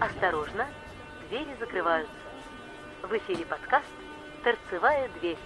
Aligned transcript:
Осторожно, 0.00 0.66
двери 1.28 1.54
закрываются. 1.60 2.10
В 3.02 3.12
эфире 3.18 3.44
подкаст 3.44 3.84
«Торцевая 4.42 5.10
дверь». 5.20 5.36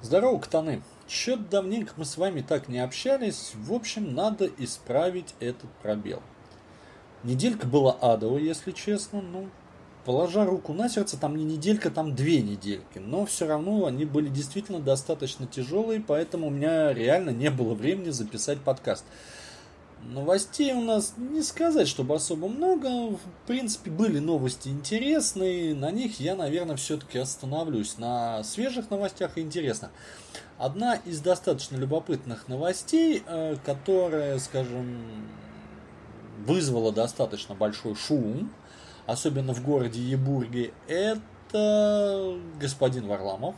Здорово, 0.00 0.40
Ктаны. 0.40 0.82
Чё 1.06 1.36
давненько 1.36 1.92
мы 1.96 2.04
с 2.04 2.16
вами 2.16 2.40
так 2.40 2.66
не 2.66 2.80
общались. 2.80 3.52
В 3.54 3.72
общем, 3.72 4.12
надо 4.12 4.46
исправить 4.58 5.36
этот 5.38 5.70
пробел. 5.82 6.20
Неделька 7.24 7.66
была 7.66 7.92
адова, 7.92 8.38
если 8.38 8.72
честно. 8.72 9.22
Ну, 9.22 9.48
положа 10.04 10.44
руку 10.44 10.72
на 10.72 10.88
сердце, 10.88 11.16
там 11.16 11.36
не 11.36 11.44
неделька, 11.44 11.90
там 11.90 12.14
две 12.14 12.42
недельки. 12.42 12.98
Но 12.98 13.26
все 13.26 13.46
равно 13.46 13.86
они 13.86 14.04
были 14.04 14.28
действительно 14.28 14.80
достаточно 14.80 15.46
тяжелые, 15.46 16.00
поэтому 16.00 16.48
у 16.48 16.50
меня 16.50 16.92
реально 16.92 17.30
не 17.30 17.50
было 17.50 17.74
времени 17.74 18.10
записать 18.10 18.58
подкаст. 18.60 19.04
Новостей 20.04 20.72
у 20.72 20.80
нас 20.80 21.14
не 21.16 21.42
сказать, 21.42 21.86
чтобы 21.86 22.16
особо 22.16 22.48
много. 22.48 22.88
В 23.10 23.46
принципе, 23.46 23.90
были 23.90 24.18
новости 24.18 24.68
интересные. 24.68 25.76
На 25.76 25.92
них 25.92 26.18
я, 26.18 26.34
наверное, 26.34 26.74
все-таки 26.74 27.18
остановлюсь. 27.18 27.98
На 27.98 28.42
свежих 28.42 28.90
новостях 28.90 29.38
интересно. 29.38 29.90
Одна 30.58 30.96
из 30.96 31.20
достаточно 31.20 31.76
любопытных 31.76 32.48
новостей, 32.48 33.22
э, 33.24 33.56
которая, 33.64 34.40
скажем, 34.40 35.04
вызвала 36.46 36.92
достаточно 36.92 37.54
большой 37.54 37.94
шум, 37.94 38.50
особенно 39.06 39.54
в 39.54 39.62
городе 39.62 40.00
Ебурге, 40.00 40.72
это 40.88 42.38
господин 42.60 43.06
Варламов 43.06 43.54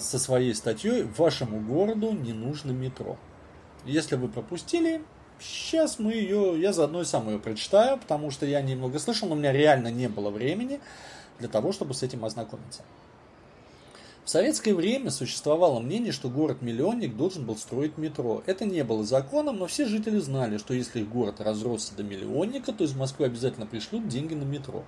со 0.00 0.18
своей 0.18 0.54
статьей 0.54 1.04
«Вашему 1.16 1.60
городу 1.60 2.12
не 2.12 2.32
нужно 2.32 2.72
метро». 2.72 3.16
Если 3.84 4.16
вы 4.16 4.28
пропустили, 4.28 5.02
сейчас 5.40 5.98
мы 5.98 6.12
ее, 6.12 6.60
я 6.60 6.72
заодно 6.72 7.02
и 7.02 7.04
сам 7.04 7.28
ее 7.28 7.38
прочитаю, 7.38 7.98
потому 7.98 8.30
что 8.30 8.44
я 8.44 8.60
немного 8.60 8.98
слышал, 8.98 9.28
но 9.28 9.34
у 9.34 9.38
меня 9.38 9.52
реально 9.52 9.88
не 9.88 10.08
было 10.08 10.30
времени 10.30 10.80
для 11.38 11.48
того, 11.48 11.72
чтобы 11.72 11.94
с 11.94 12.02
этим 12.02 12.24
ознакомиться. 12.24 12.82
В 14.28 14.30
советское 14.30 14.74
время 14.74 15.10
существовало 15.10 15.80
мнение, 15.80 16.12
что 16.12 16.28
город-миллионник 16.28 17.16
должен 17.16 17.46
был 17.46 17.56
строить 17.56 17.96
метро. 17.96 18.42
Это 18.44 18.66
не 18.66 18.84
было 18.84 19.02
законом, 19.02 19.56
но 19.56 19.66
все 19.66 19.86
жители 19.86 20.18
знали, 20.18 20.58
что 20.58 20.74
если 20.74 21.00
их 21.00 21.08
город 21.08 21.40
разросся 21.40 21.94
до 21.94 22.02
миллионника, 22.02 22.74
то 22.74 22.84
из 22.84 22.94
Москвы 22.94 23.24
обязательно 23.24 23.64
пришлют 23.64 24.06
деньги 24.06 24.34
на 24.34 24.42
метро. 24.42 24.84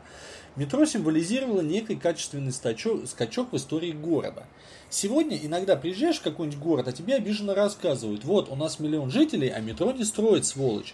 Метро 0.57 0.85
символизировало 0.85 1.63
некий 1.63 1.97
качественный 1.97 2.53
скачок, 2.53 3.09
скачок 3.09 3.55
в 3.55 3.57
истории 3.57 3.93
города. 3.93 4.45
Сегодня 4.91 5.39
иногда 5.39 5.75
приезжаешь 5.75 6.19
в 6.19 6.23
какой-нибудь 6.23 6.61
город, 6.61 6.89
а 6.89 6.93
тебе 6.93 7.15
обиженно 7.15 7.55
рассказывают, 7.55 8.27
вот, 8.27 8.51
у 8.51 8.57
нас 8.57 8.79
миллион 8.79 9.11
жителей, 9.11 9.49
а 9.49 9.61
метро 9.61 9.91
не 9.93 10.05
строит, 10.05 10.45
сволочи. 10.45 10.93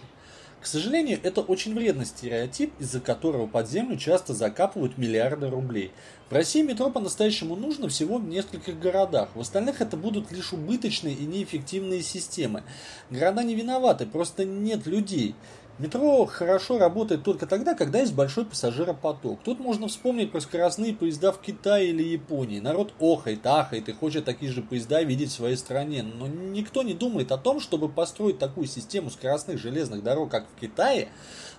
К 0.61 0.65
сожалению, 0.65 1.19
это 1.21 1.41
очень 1.41 1.75
вредный 1.75 2.05
стереотип, 2.05 2.73
из-за 2.79 2.99
которого 2.99 3.45
под 3.45 3.69
землю 3.69 3.95
часто 3.95 4.33
закапывают 4.33 4.97
миллиарды 4.97 5.49
рублей. 5.49 5.91
В 6.29 6.33
России 6.33 6.61
метро 6.61 6.89
по-настоящему 6.89 7.55
нужно 7.55 7.87
всего 7.89 8.17
в 8.17 8.27
нескольких 8.27 8.79
городах. 8.79 9.29
В 9.35 9.39
остальных 9.39 9.81
это 9.81 9.95
будут 9.95 10.31
лишь 10.31 10.53
убыточные 10.53 11.13
и 11.13 11.25
неэффективные 11.25 12.01
системы. 12.01 12.63
Города 13.11 13.43
не 13.43 13.55
виноваты, 13.55 14.07
просто 14.07 14.45
нет 14.45 14.87
людей. 14.87 15.35
Метро 15.79 16.25
хорошо 16.25 16.79
работает 16.79 17.23
только 17.23 17.45
тогда, 17.45 17.75
когда 17.75 17.99
есть 17.99 18.15
большой 18.15 18.45
пассажиропоток. 18.45 19.39
Тут 19.43 19.59
можно 19.59 19.87
вспомнить 19.87 20.31
про 20.31 20.39
скоростные 20.39 20.91
поезда 20.91 21.31
в 21.31 21.39
Китае 21.39 21.89
или 21.89 22.01
Японии. 22.01 22.59
Народ 22.59 22.93
охает, 22.99 23.45
ахает 23.45 23.87
и 23.87 23.93
хочет 23.93 24.25
такие 24.25 24.51
же 24.51 24.63
поезда 24.63 25.03
видеть 25.03 25.29
в 25.29 25.35
своей 25.35 25.55
стране. 25.55 26.01
Но 26.01 26.25
никто 26.25 26.81
не 26.81 26.95
думает 26.95 27.31
о 27.31 27.37
том, 27.37 27.59
чтобы 27.59 27.89
построить 27.89 28.39
такую 28.39 28.65
систему 28.65 29.11
скоростных 29.11 29.59
железных 29.59 30.01
дорог, 30.01 30.31
как 30.31 30.47
в 30.47 30.59
Китае, 30.59 31.09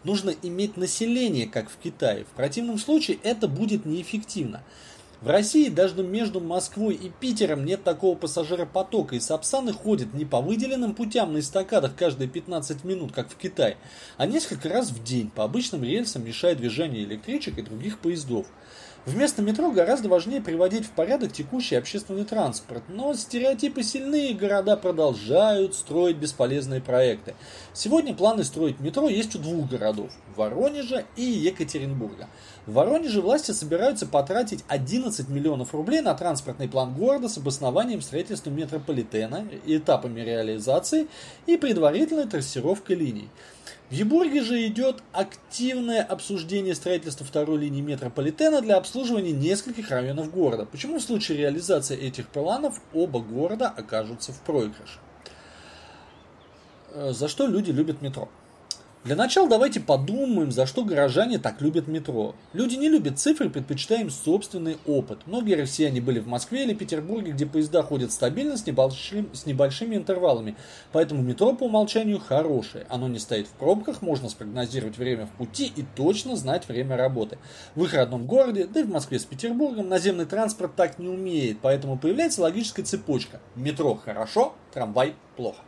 нужно 0.02 0.34
иметь 0.42 0.76
население, 0.76 1.46
как 1.46 1.70
в 1.70 1.76
Китае. 1.76 2.24
В 2.24 2.36
противном 2.36 2.78
случае 2.78 3.18
это 3.22 3.46
будет 3.46 3.86
неэффективно. 3.86 4.64
В 5.20 5.30
России 5.30 5.68
даже 5.68 6.00
между 6.04 6.40
Москвой 6.40 6.94
и 6.94 7.10
Питером 7.10 7.64
нет 7.64 7.82
такого 7.82 8.16
пассажиропотока, 8.16 9.16
и 9.16 9.20
сапсаны 9.20 9.72
ходят 9.72 10.14
не 10.14 10.24
по 10.24 10.40
выделенным 10.40 10.94
путям 10.94 11.32
на 11.32 11.40
эстакадах 11.40 11.96
каждые 11.96 12.28
15 12.28 12.84
минут, 12.84 13.10
как 13.10 13.28
в 13.28 13.34
Китае, 13.34 13.76
а 14.16 14.26
несколько 14.26 14.68
раз 14.68 14.90
в 14.90 15.02
день 15.02 15.28
по 15.28 15.42
обычным 15.42 15.82
рельсам, 15.82 16.24
мешая 16.24 16.54
движению 16.54 17.02
электричек 17.02 17.58
и 17.58 17.62
других 17.62 17.98
поездов. 17.98 18.46
Вместо 19.08 19.40
метро 19.40 19.70
гораздо 19.70 20.10
важнее 20.10 20.42
приводить 20.42 20.84
в 20.84 20.90
порядок 20.90 21.32
текущий 21.32 21.76
общественный 21.76 22.26
транспорт, 22.26 22.82
но 22.88 23.14
стереотипы 23.14 23.82
сильные, 23.82 24.34
города 24.34 24.76
продолжают 24.76 25.74
строить 25.74 26.18
бесполезные 26.18 26.82
проекты. 26.82 27.34
Сегодня 27.72 28.14
планы 28.14 28.44
строить 28.44 28.80
метро 28.80 29.08
есть 29.08 29.34
у 29.34 29.38
двух 29.38 29.70
городов– 29.70 30.10
Воронежа 30.36 31.06
и 31.16 31.22
Екатеринбурга. 31.22 32.28
В 32.66 32.74
Воронеже 32.74 33.22
власти 33.22 33.52
собираются 33.52 34.04
потратить 34.04 34.62
11 34.68 35.30
миллионов 35.30 35.72
рублей 35.72 36.02
на 36.02 36.12
транспортный 36.12 36.68
план 36.68 36.92
города 36.92 37.30
с 37.30 37.38
обоснованием 37.38 38.02
строительства 38.02 38.50
метрополитена, 38.50 39.46
этапами 39.64 40.20
реализации 40.20 41.08
и 41.46 41.56
предварительной 41.56 42.26
трассировкой 42.26 42.96
линий. 42.96 43.30
В 43.90 43.92
Ебурге 43.92 44.42
же 44.42 44.66
идет 44.66 45.02
активное 45.12 46.02
обсуждение 46.02 46.74
строительства 46.74 47.24
второй 47.24 47.58
линии 47.58 47.80
метрополитена 47.80 48.60
для 48.60 48.76
обслуживания 48.76 49.32
нескольких 49.32 49.90
районов 49.90 50.30
города. 50.30 50.66
Почему 50.66 50.98
в 50.98 51.02
случае 51.02 51.38
реализации 51.38 51.96
этих 51.96 52.28
планов 52.28 52.82
оба 52.92 53.20
города 53.20 53.68
окажутся 53.68 54.32
в 54.32 54.40
проигрыше? 54.42 54.98
Э, 56.90 57.12
за 57.12 57.28
что 57.28 57.46
люди 57.46 57.70
любят 57.70 58.02
метро? 58.02 58.28
Для 59.04 59.14
начала 59.14 59.48
давайте 59.48 59.78
подумаем, 59.78 60.50
за 60.50 60.66
что 60.66 60.84
горожане 60.84 61.38
так 61.38 61.60
любят 61.60 61.86
метро. 61.86 62.34
Люди 62.52 62.74
не 62.74 62.88
любят 62.88 63.18
цифры, 63.18 63.48
предпочитаем 63.48 64.10
собственный 64.10 64.76
опыт. 64.86 65.20
Многие 65.26 65.54
россияне 65.54 66.00
были 66.00 66.18
в 66.18 66.26
Москве 66.26 66.64
или 66.64 66.74
Петербурге, 66.74 67.30
где 67.30 67.46
поезда 67.46 67.84
ходят 67.84 68.10
стабильно 68.10 68.56
с, 68.56 68.66
небольшим, 68.66 69.32
с 69.32 69.46
небольшими 69.46 69.94
интервалами. 69.94 70.56
Поэтому 70.90 71.22
метро 71.22 71.54
по 71.54 71.64
умолчанию 71.64 72.18
хорошее. 72.18 72.86
Оно 72.88 73.06
не 73.06 73.20
стоит 73.20 73.46
в 73.46 73.52
пробках, 73.52 74.02
можно 74.02 74.28
спрогнозировать 74.28 74.98
время 74.98 75.26
в 75.26 75.30
пути 75.30 75.72
и 75.76 75.84
точно 75.94 76.34
знать 76.34 76.68
время 76.68 76.96
работы. 76.96 77.38
В 77.76 77.84
их 77.84 77.94
родном 77.94 78.26
городе, 78.26 78.66
да 78.66 78.80
и 78.80 78.82
в 78.82 78.90
Москве 78.90 79.20
с 79.20 79.24
Петербургом, 79.24 79.88
наземный 79.88 80.26
транспорт 80.26 80.74
так 80.74 80.98
не 80.98 81.08
умеет. 81.08 81.58
Поэтому 81.62 81.98
появляется 81.98 82.42
логическая 82.42 82.84
цепочка. 82.84 83.40
Метро 83.54 83.94
хорошо, 83.94 84.54
трамвай 84.74 85.14
плохо. 85.36 85.62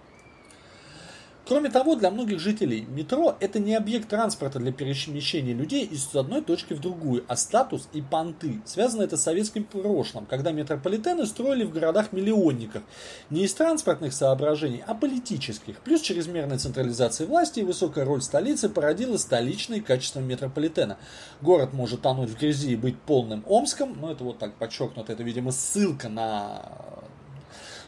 Кроме 1.50 1.69
того, 1.69 1.97
для 1.97 2.12
многих 2.12 2.38
жителей 2.38 2.83
метро 2.83 3.37
это 3.41 3.59
не 3.59 3.75
объект 3.75 4.09
транспорта 4.09 4.61
для 4.61 4.71
перемещения 4.71 5.53
людей 5.53 5.84
из 5.84 6.15
одной 6.15 6.43
точки 6.43 6.75
в 6.75 6.81
другую, 6.81 7.25
а 7.27 7.34
статус 7.34 7.88
и 7.93 8.00
понты. 8.00 8.62
Связано 8.65 9.03
это 9.03 9.16
с 9.16 9.25
советским 9.25 9.65
прошлым, 9.65 10.27
когда 10.27 10.53
метрополитены 10.53 11.27
строили 11.27 11.65
в 11.65 11.72
городах-миллионниках. 11.72 12.84
Не 13.31 13.47
из 13.47 13.55
транспортных 13.55 14.12
соображений, 14.12 14.84
а 14.87 14.94
политических. 14.94 15.81
Плюс 15.81 16.03
чрезмерная 16.03 16.59
централизация 16.59 17.27
власти 17.27 17.59
и 17.59 17.65
высокая 17.65 18.05
роль 18.05 18.22
столицы 18.22 18.69
породила 18.69 19.17
столичные 19.17 19.82
качества 19.82 20.21
метрополитена. 20.21 20.99
Город 21.41 21.72
может 21.72 22.03
тонуть 22.03 22.31
в 22.31 22.38
грязи 22.38 22.75
и 22.75 22.77
быть 22.77 22.97
полным 22.97 23.44
Омском, 23.49 23.99
но 24.00 24.12
это 24.12 24.22
вот 24.22 24.38
так 24.38 24.55
подчеркнуто, 24.55 25.12
это, 25.12 25.25
видимо, 25.25 25.50
ссылка 25.50 26.09
на 26.09 26.62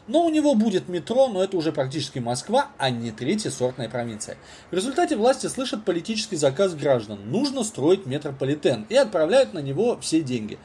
но 0.07 0.25
у 0.25 0.29
него 0.29 0.55
будет 0.55 0.89
метро, 0.89 1.27
но 1.27 1.43
это 1.43 1.57
уже 1.57 1.71
практически 1.71 2.19
Москва, 2.19 2.69
а 2.77 2.89
не 2.89 3.11
третья 3.11 3.49
сортная 3.49 3.89
провинция. 3.89 4.37
В 4.69 4.75
результате 4.75 5.15
власти 5.15 5.47
слышат 5.47 5.85
политический 5.85 6.35
заказ 6.35 6.75
граждан. 6.75 7.19
Нужно 7.31 7.63
строить 7.63 8.05
метрополитен 8.05 8.85
и 8.89 8.95
отправляют 8.95 9.53
на 9.53 9.59
него 9.59 9.97
все 10.01 10.21
деньги. 10.21 10.57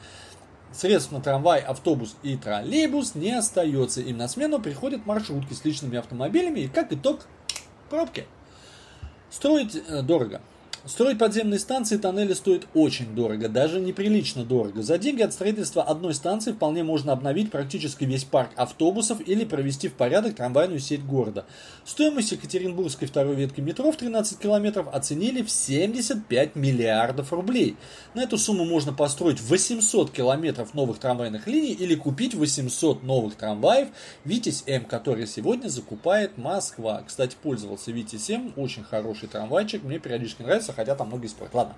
Средств 0.71 1.11
на 1.11 1.21
трамвай, 1.21 1.61
автобус 1.61 2.15
и 2.21 2.37
троллейбус 2.37 3.15
не 3.15 3.31
остается. 3.31 4.01
Им 4.01 4.17
на 4.17 4.27
смену 4.27 4.59
приходят 4.59 5.05
маршрутки 5.05 5.53
с 5.53 5.65
личными 5.65 5.97
автомобилями 5.97 6.61
и, 6.61 6.67
как 6.67 6.93
итог, 6.93 7.25
пробки. 7.89 8.27
Строить 9.31 9.75
э, 9.75 10.01
дорого. 10.01 10.41
Строить 10.85 11.17
подземные 11.17 11.59
станции 11.59 11.95
и 11.95 11.97
тоннели 11.97 12.33
стоит 12.33 12.65
очень 12.73 13.13
дорого, 13.13 13.49
даже 13.49 13.81
неприлично 13.81 14.45
дорого. 14.45 14.81
За 14.81 14.97
деньги 14.97 15.21
от 15.21 15.33
строительства 15.33 15.83
одной 15.83 16.13
станции 16.13 16.53
вполне 16.53 16.83
можно 16.83 17.11
обновить 17.11 17.51
практически 17.51 18.05
весь 18.05 18.23
парк 18.23 18.51
автобусов 18.55 19.19
или 19.27 19.43
провести 19.43 19.89
в 19.89 19.93
порядок 19.93 20.35
трамвайную 20.35 20.79
сеть 20.79 21.05
города. 21.05 21.45
Стоимость 21.83 22.31
Екатеринбургской 22.31 23.09
второй 23.09 23.35
ветки 23.35 23.59
метро 23.59 23.91
в 23.91 23.97
13 23.97 24.39
километров 24.39 24.87
оценили 24.93 25.41
в 25.41 25.51
75 25.51 26.55
миллиардов 26.55 27.33
рублей. 27.33 27.75
На 28.13 28.23
эту 28.23 28.37
сумму 28.37 28.63
можно 28.63 28.93
построить 28.93 29.41
800 29.41 30.11
километров 30.11 30.73
новых 30.73 30.99
трамвайных 30.99 31.45
линий 31.47 31.73
или 31.73 31.95
купить 31.95 32.35
800 32.35 33.03
новых 33.03 33.35
трамваев 33.35 33.89
Витязь 34.23 34.63
М, 34.65 34.85
который 34.85 35.27
сегодня 35.27 35.67
закупает 35.67 36.37
Москва. 36.37 37.03
Кстати, 37.05 37.35
пользовался 37.41 37.91
Витязь 37.91 38.29
М, 38.29 38.53
очень 38.55 38.83
хороший 38.83 39.27
трамвайчик, 39.27 39.83
мне 39.83 39.99
периодически 39.99 40.43
нравится 40.43 40.68
хотя 40.73 40.95
там 40.95 41.07
многие 41.07 41.27
спорят. 41.27 41.53
Ладно. 41.53 41.75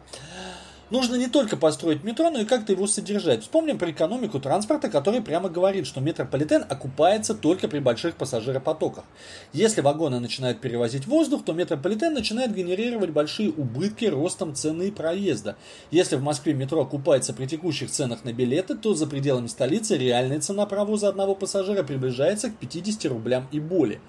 Нужно 0.91 1.15
не 1.15 1.27
только 1.27 1.55
построить 1.55 2.03
метро, 2.03 2.29
но 2.29 2.41
и 2.41 2.45
как-то 2.45 2.73
его 2.73 2.85
содержать. 2.85 3.43
Вспомним 3.43 3.77
про 3.77 3.91
экономику 3.91 4.41
транспорта, 4.41 4.89
который 4.89 5.21
прямо 5.21 5.47
говорит, 5.47 5.87
что 5.87 6.01
метрополитен 6.01 6.65
окупается 6.67 7.33
только 7.33 7.69
при 7.69 7.79
больших 7.79 8.17
пассажиропотоках. 8.17 9.05
Если 9.53 9.79
вагоны 9.79 10.19
начинают 10.19 10.59
перевозить 10.59 11.07
воздух, 11.07 11.45
то 11.45 11.53
метрополитен 11.53 12.13
начинает 12.13 12.53
генерировать 12.53 13.11
большие 13.11 13.51
убытки 13.51 14.03
ростом 14.03 14.53
цены 14.53 14.91
проезда. 14.91 15.55
Если 15.91 16.17
в 16.17 16.23
Москве 16.23 16.53
метро 16.53 16.81
окупается 16.81 17.31
при 17.31 17.45
текущих 17.45 17.89
ценах 17.89 18.25
на 18.25 18.33
билеты, 18.33 18.75
то 18.75 18.93
за 18.93 19.07
пределами 19.07 19.47
столицы 19.47 19.97
реальная 19.97 20.41
цена 20.41 20.65
провоза 20.65 21.07
одного 21.07 21.35
пассажира 21.35 21.83
приближается 21.83 22.49
к 22.49 22.57
50 22.57 23.05
рублям 23.05 23.47
и 23.53 23.61
более. 23.61 24.01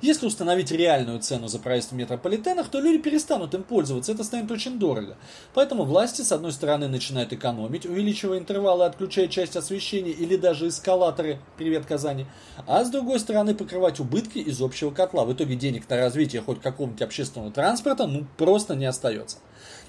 Если 0.00 0.24
установить 0.24 0.72
реальную 0.72 1.20
цену 1.20 1.48
за 1.48 1.58
проезд 1.58 1.92
в 1.92 1.94
метрополитенах, 1.94 2.68
то 2.68 2.80
люди 2.80 2.96
перестанут 2.96 3.52
им 3.52 3.62
пользоваться, 3.62 4.12
это 4.12 4.24
станет 4.24 4.50
очень 4.50 4.78
дорого. 4.78 5.18
Поэтому 5.52 5.84
власти, 5.84 6.22
с 6.30 6.32
одной 6.32 6.52
стороны, 6.52 6.86
начинают 6.86 7.32
экономить, 7.32 7.86
увеличивая 7.86 8.38
интервалы, 8.38 8.84
отключая 8.84 9.26
часть 9.26 9.56
освещения 9.56 10.12
или 10.12 10.36
даже 10.36 10.68
эскалаторы, 10.68 11.40
привет 11.58 11.86
Казани, 11.86 12.24
а 12.68 12.84
с 12.84 12.90
другой 12.90 13.18
стороны 13.18 13.52
покрывать 13.52 13.98
убытки 13.98 14.38
из 14.38 14.62
общего 14.62 14.92
котла. 14.92 15.24
В 15.24 15.32
итоге 15.32 15.56
денег 15.56 15.90
на 15.90 15.96
развитие 15.96 16.40
хоть 16.40 16.60
какого-нибудь 16.60 17.02
общественного 17.02 17.50
транспорта 17.50 18.06
ну 18.06 18.26
просто 18.36 18.76
не 18.76 18.86
остается. 18.86 19.38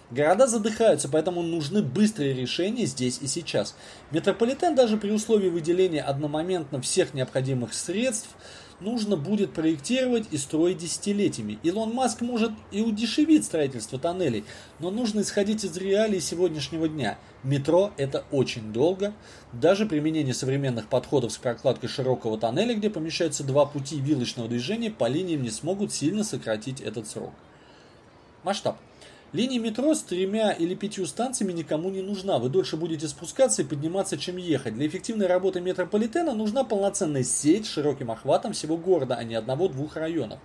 Города 0.10 0.48
задыхаются, 0.48 1.10
поэтому 1.10 1.44
нужны 1.44 1.84
быстрые 1.84 2.34
решения 2.34 2.86
здесь 2.88 3.20
и 3.22 3.28
сейчас. 3.28 3.76
Метрополитен 4.10 4.74
даже 4.74 4.98
при 4.98 5.12
условии 5.12 5.50
выделения 5.50 6.02
одномоментно 6.02 6.82
всех 6.82 7.14
необходимых 7.14 7.76
средств 7.76 8.30
нужно 8.82 9.16
будет 9.16 9.54
проектировать 9.54 10.28
и 10.32 10.38
строить 10.38 10.78
десятилетиями. 10.78 11.60
Илон 11.64 11.94
Маск 11.94 12.22
может 12.22 12.52
и 12.72 12.82
удешевить 12.82 13.46
строительство 13.46 13.98
тоннелей, 14.00 14.44
но 14.80 14.92
нужно 14.92 15.22
исходить 15.22 15.64
из 15.64 15.78
реалий 15.78 16.20
сегодняшнего 16.20 16.90
дня. 16.90 17.18
Метро 17.44 17.92
это 17.98 18.26
очень 18.32 18.74
долго. 18.74 19.14
Даже 19.54 19.86
применение 19.86 20.34
современных 20.34 20.88
подходов 20.88 21.32
с 21.32 21.38
прокладкой 21.38 21.90
широкого 21.90 22.38
тоннеля, 22.38 22.76
где 22.76 22.90
помещаются 22.90 23.44
два 23.44 23.66
пути 23.66 24.00
вилочного 24.00 24.50
движения, 24.50 24.92
по 24.92 25.08
линиям 25.08 25.44
не 25.44 25.50
смогут 25.50 25.94
сильно 25.94 26.24
сократить 26.24 26.82
этот 26.82 27.08
срок. 27.08 27.34
Масштаб. 28.44 28.78
Линия 29.34 29.62
метро 29.62 29.96
с 29.96 30.02
тремя 30.02 30.52
или 30.52 30.76
пятью 30.76 31.06
станциями 31.06 31.54
никому 31.54 31.90
не 31.90 32.02
нужна. 32.02 32.38
Вы 32.38 32.50
дольше 32.50 32.76
будете 32.76 33.08
спускаться 33.08 33.62
и 33.62 33.66
подниматься, 33.66 34.18
чем 34.18 34.36
ехать. 34.36 34.74
Для 34.74 34.88
эффективной 34.88 35.28
работы 35.28 35.62
метрополитена 35.62 36.34
нужна 36.34 36.66
полноценная 36.66 37.24
сеть 37.24 37.66
с 37.66 37.70
широким 37.70 38.12
охватом 38.12 38.52
всего 38.52 38.76
города, 38.76 39.16
а 39.16 39.24
не 39.24 39.36
одного-двух 39.36 39.96
районов. 39.96 40.40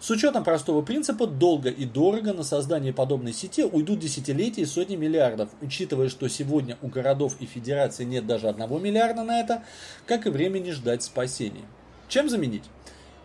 С 0.00 0.10
учетом 0.10 0.42
простого 0.42 0.82
принципа, 0.82 1.28
долго 1.28 1.70
и 1.70 1.84
дорого 1.84 2.32
на 2.32 2.42
создание 2.42 2.92
подобной 2.92 3.32
сети 3.32 3.62
уйдут 3.62 4.00
десятилетия 4.00 4.62
и 4.62 4.66
сотни 4.66 4.96
миллиардов. 4.96 5.50
Учитывая, 5.62 6.08
что 6.08 6.28
сегодня 6.28 6.76
у 6.82 6.88
городов 6.88 7.36
и 7.38 7.46
федерации 7.46 8.02
нет 8.02 8.26
даже 8.26 8.48
одного 8.48 8.80
миллиарда 8.80 9.22
на 9.22 9.38
это, 9.38 9.62
как 10.06 10.26
и 10.26 10.30
времени 10.30 10.72
ждать 10.72 11.04
спасения. 11.04 11.64
Чем 12.08 12.28
заменить? 12.28 12.64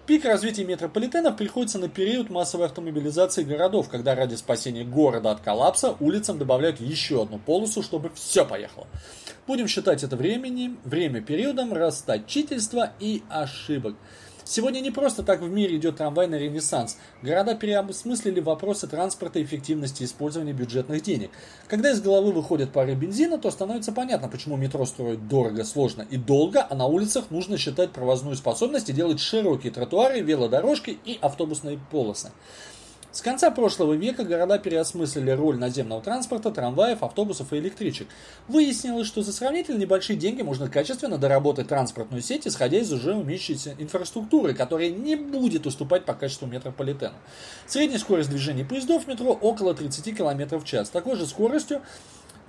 Пик 0.10 0.26
развития 0.26 0.64
метрополитенов 0.64 1.38
приходится 1.38 1.78
на 1.78 1.88
период 1.88 2.32
массовой 2.32 2.66
автомобилизации 2.66 3.44
городов, 3.44 3.90
когда 3.90 4.16
ради 4.16 4.34
спасения 4.34 4.84
города 4.84 5.30
от 5.30 5.42
коллапса 5.42 5.96
улицам 6.00 6.40
добавляют 6.40 6.82
еще 6.82 7.22
одну 7.22 7.38
полосу, 7.38 7.84
чтобы 7.84 8.10
все 8.16 8.44
поехало. 8.44 8.88
Будем 9.46 9.68
считать 9.68 10.04
это 10.04 10.16
времени, 10.16 10.76
время 10.84 11.22
периодом 11.22 11.74
расточительства 11.74 12.94
и 13.00 13.22
ошибок. 13.30 13.98
Сегодня 14.50 14.80
не 14.80 14.90
просто 14.90 15.22
так 15.22 15.42
в 15.42 15.48
мире 15.48 15.78
идет 15.78 15.98
трамвайный 15.98 16.40
ренессанс. 16.40 16.98
Города 17.22 17.54
переосмыслили 17.54 18.40
вопросы 18.40 18.88
транспорта 18.88 19.38
и 19.38 19.44
эффективности 19.44 20.04
использования 20.04 20.54
бюджетных 20.54 21.04
денег. 21.04 21.30
Когда 21.68 21.92
из 21.92 22.02
головы 22.02 22.32
выходят 22.32 22.72
пары 22.72 22.96
бензина, 22.96 23.38
то 23.38 23.52
становится 23.52 23.92
понятно, 23.92 24.28
почему 24.28 24.58
метро 24.58 24.88
строят 24.88 25.28
дорого, 25.28 25.64
сложно 25.64 26.04
и 26.10 26.18
долго, 26.18 26.66
а 26.68 26.74
на 26.74 26.88
улицах 26.88 27.26
нужно 27.30 27.60
считать 27.60 27.92
провозную 27.92 28.36
способность 28.38 28.90
и 28.90 28.94
делать 28.94 29.20
широкие 29.20 29.72
тротуары, 29.72 30.22
велодорожки 30.22 30.98
и 31.06 31.20
автобусные 31.22 31.80
полосы. 31.92 32.32
С 33.12 33.22
конца 33.22 33.50
прошлого 33.50 33.94
века 33.94 34.24
города 34.24 34.60
переосмыслили 34.60 35.32
роль 35.32 35.58
наземного 35.58 36.00
транспорта, 36.00 36.52
трамваев, 36.52 37.02
автобусов 37.02 37.52
и 37.52 37.58
электричек. 37.58 38.08
Выяснилось, 38.48 39.08
что 39.08 39.24
за 39.24 39.34
сравнительно 39.34 39.80
небольшие 39.80 40.16
деньги 40.16 40.44
можно 40.44 40.70
качественно 40.70 41.18
доработать 41.18 41.68
транспортную 41.68 42.22
сеть, 42.22 42.46
исходя 42.46 42.78
из 42.78 42.94
уже 42.94 43.14
имеющейся 43.14 43.74
инфраструктуры, 43.80 44.54
которая 44.54 44.92
не 44.92 45.16
будет 45.16 45.66
уступать 45.66 46.06
по 46.06 46.14
качеству 46.14 46.46
метрополитена. 46.46 47.16
Средняя 47.66 47.98
скорость 47.98 48.30
движения 48.30 48.64
поездов 48.64 49.06
в 49.06 49.08
метро 49.08 49.32
около 49.32 49.74
30 49.74 50.16
км 50.16 50.60
в 50.60 50.64
час. 50.64 50.90
Такой 50.90 51.16
же 51.16 51.26
скоростью 51.26 51.82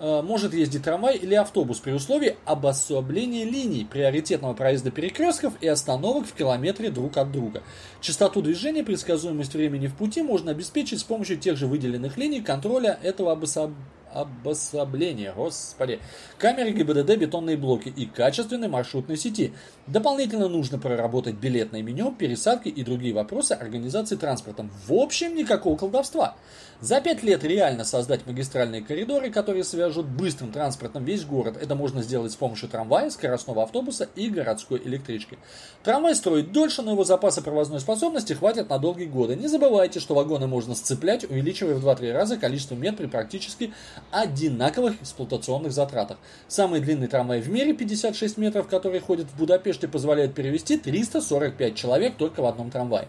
может 0.00 0.55
ездить 0.55 0.82
трамвай 0.82 1.17
или 1.17 1.35
автобус 1.35 1.79
при 1.79 1.93
условии 1.93 2.37
обособления 2.44 3.44
линий, 3.44 3.85
приоритетного 3.85 4.55
проезда 4.55 4.91
перекрестков 4.91 5.55
и 5.61 5.69
остановок 5.69 6.26
в 6.26 6.32
километре 6.32 6.91
друг 6.91 7.17
от 7.17 7.31
друга. 7.31 7.62
Частоту 8.00 8.41
движения, 8.43 8.82
предсказуемость 8.82 9.55
времени 9.55 9.87
в 9.87 9.94
пути 9.94 10.23
можно 10.23 10.52
обеспечить 10.52 11.00
с 11.00 11.05
помощью 11.05 11.37
тех 11.37 11.56
же 11.56 11.67
выделенных 11.67 12.17
линий 12.17 12.41
контроля 12.41 12.99
этого 13.02 13.32
обособления 13.32 13.76
обособления, 14.12 15.32
господи, 15.35 16.00
камеры 16.38 16.70
ГИБДД, 16.73 17.17
бетонные 17.17 17.56
блоки 17.56 17.88
и 17.88 18.06
качественной 18.06 18.69
маршрутной 18.69 19.17
сети. 19.17 19.52
Дополнительно 19.87 20.49
нужно 20.49 20.79
проработать 20.79 21.37
билетное 21.37 21.82
меню, 21.82 22.12
пересадки 22.12 22.69
и 22.69 22.82
другие 22.82 23.14
вопросы 23.14 23.52
организации 23.52 24.17
транспортом. 24.17 24.70
В 24.87 24.93
общем, 24.94 25.35
никакого 25.35 25.76
колдовства. 25.76 26.37
За 26.81 27.03
пять 27.03 27.23
лет 27.23 27.44
реально 27.44 27.85
создать 27.85 28.27
магистральные 28.27 28.81
коридоры, 28.81 29.31
которые 29.31 29.65
свяжут 29.65 30.06
быстрым 30.06 30.50
транспортом 30.50 31.05
весь 31.05 31.27
город. 31.27 31.59
Это 31.61 31.75
можно 31.75 32.03
сделать 32.03 32.32
с 32.32 32.37
помощью 32.37 32.71
трамвая, 32.71 33.11
скоростного 33.11 33.65
автобуса 33.65 34.09
и 34.17 34.31
городской 34.31 34.81
электрички. 34.82 35.37
Трамвай 35.82 36.15
строит 36.15 36.53
дольше, 36.53 36.81
но 36.81 36.93
его 36.93 37.05
запасы 37.05 37.43
провозной 37.43 37.81
способности 37.81 38.32
хватит 38.32 38.71
на 38.71 38.79
долгие 38.79 39.05
годы. 39.05 39.37
Не 39.37 39.47
забывайте, 39.47 40.00
что 40.00 40.15
вагоны 40.15 40.47
можно 40.47 40.75
сцеплять, 40.75 41.25
увеличивая 41.25 41.75
в 41.75 41.87
2-3 41.87 42.12
раза 42.12 42.38
количество 42.38 42.75
мет 42.75 42.97
при 42.97 43.09
практически 43.09 43.75
одинаковых 44.11 45.03
эксплуатационных 45.03 45.73
затратах. 45.73 46.17
Самый 46.49 46.81
длинный 46.81 47.09
трамвай 47.09 47.43
в 47.43 47.50
мире, 47.50 47.75
56 47.75 48.38
метров, 48.38 48.69
который 48.69 49.00
ходит 49.00 49.26
в 49.26 49.37
Будапеште, 49.37 49.87
позволяет 49.87 50.35
перевести 50.35 50.79
345 50.79 51.75
человек 51.75 52.17
только 52.17 52.41
в 52.41 52.47
одном 52.47 52.71
трамвае. 52.71 53.06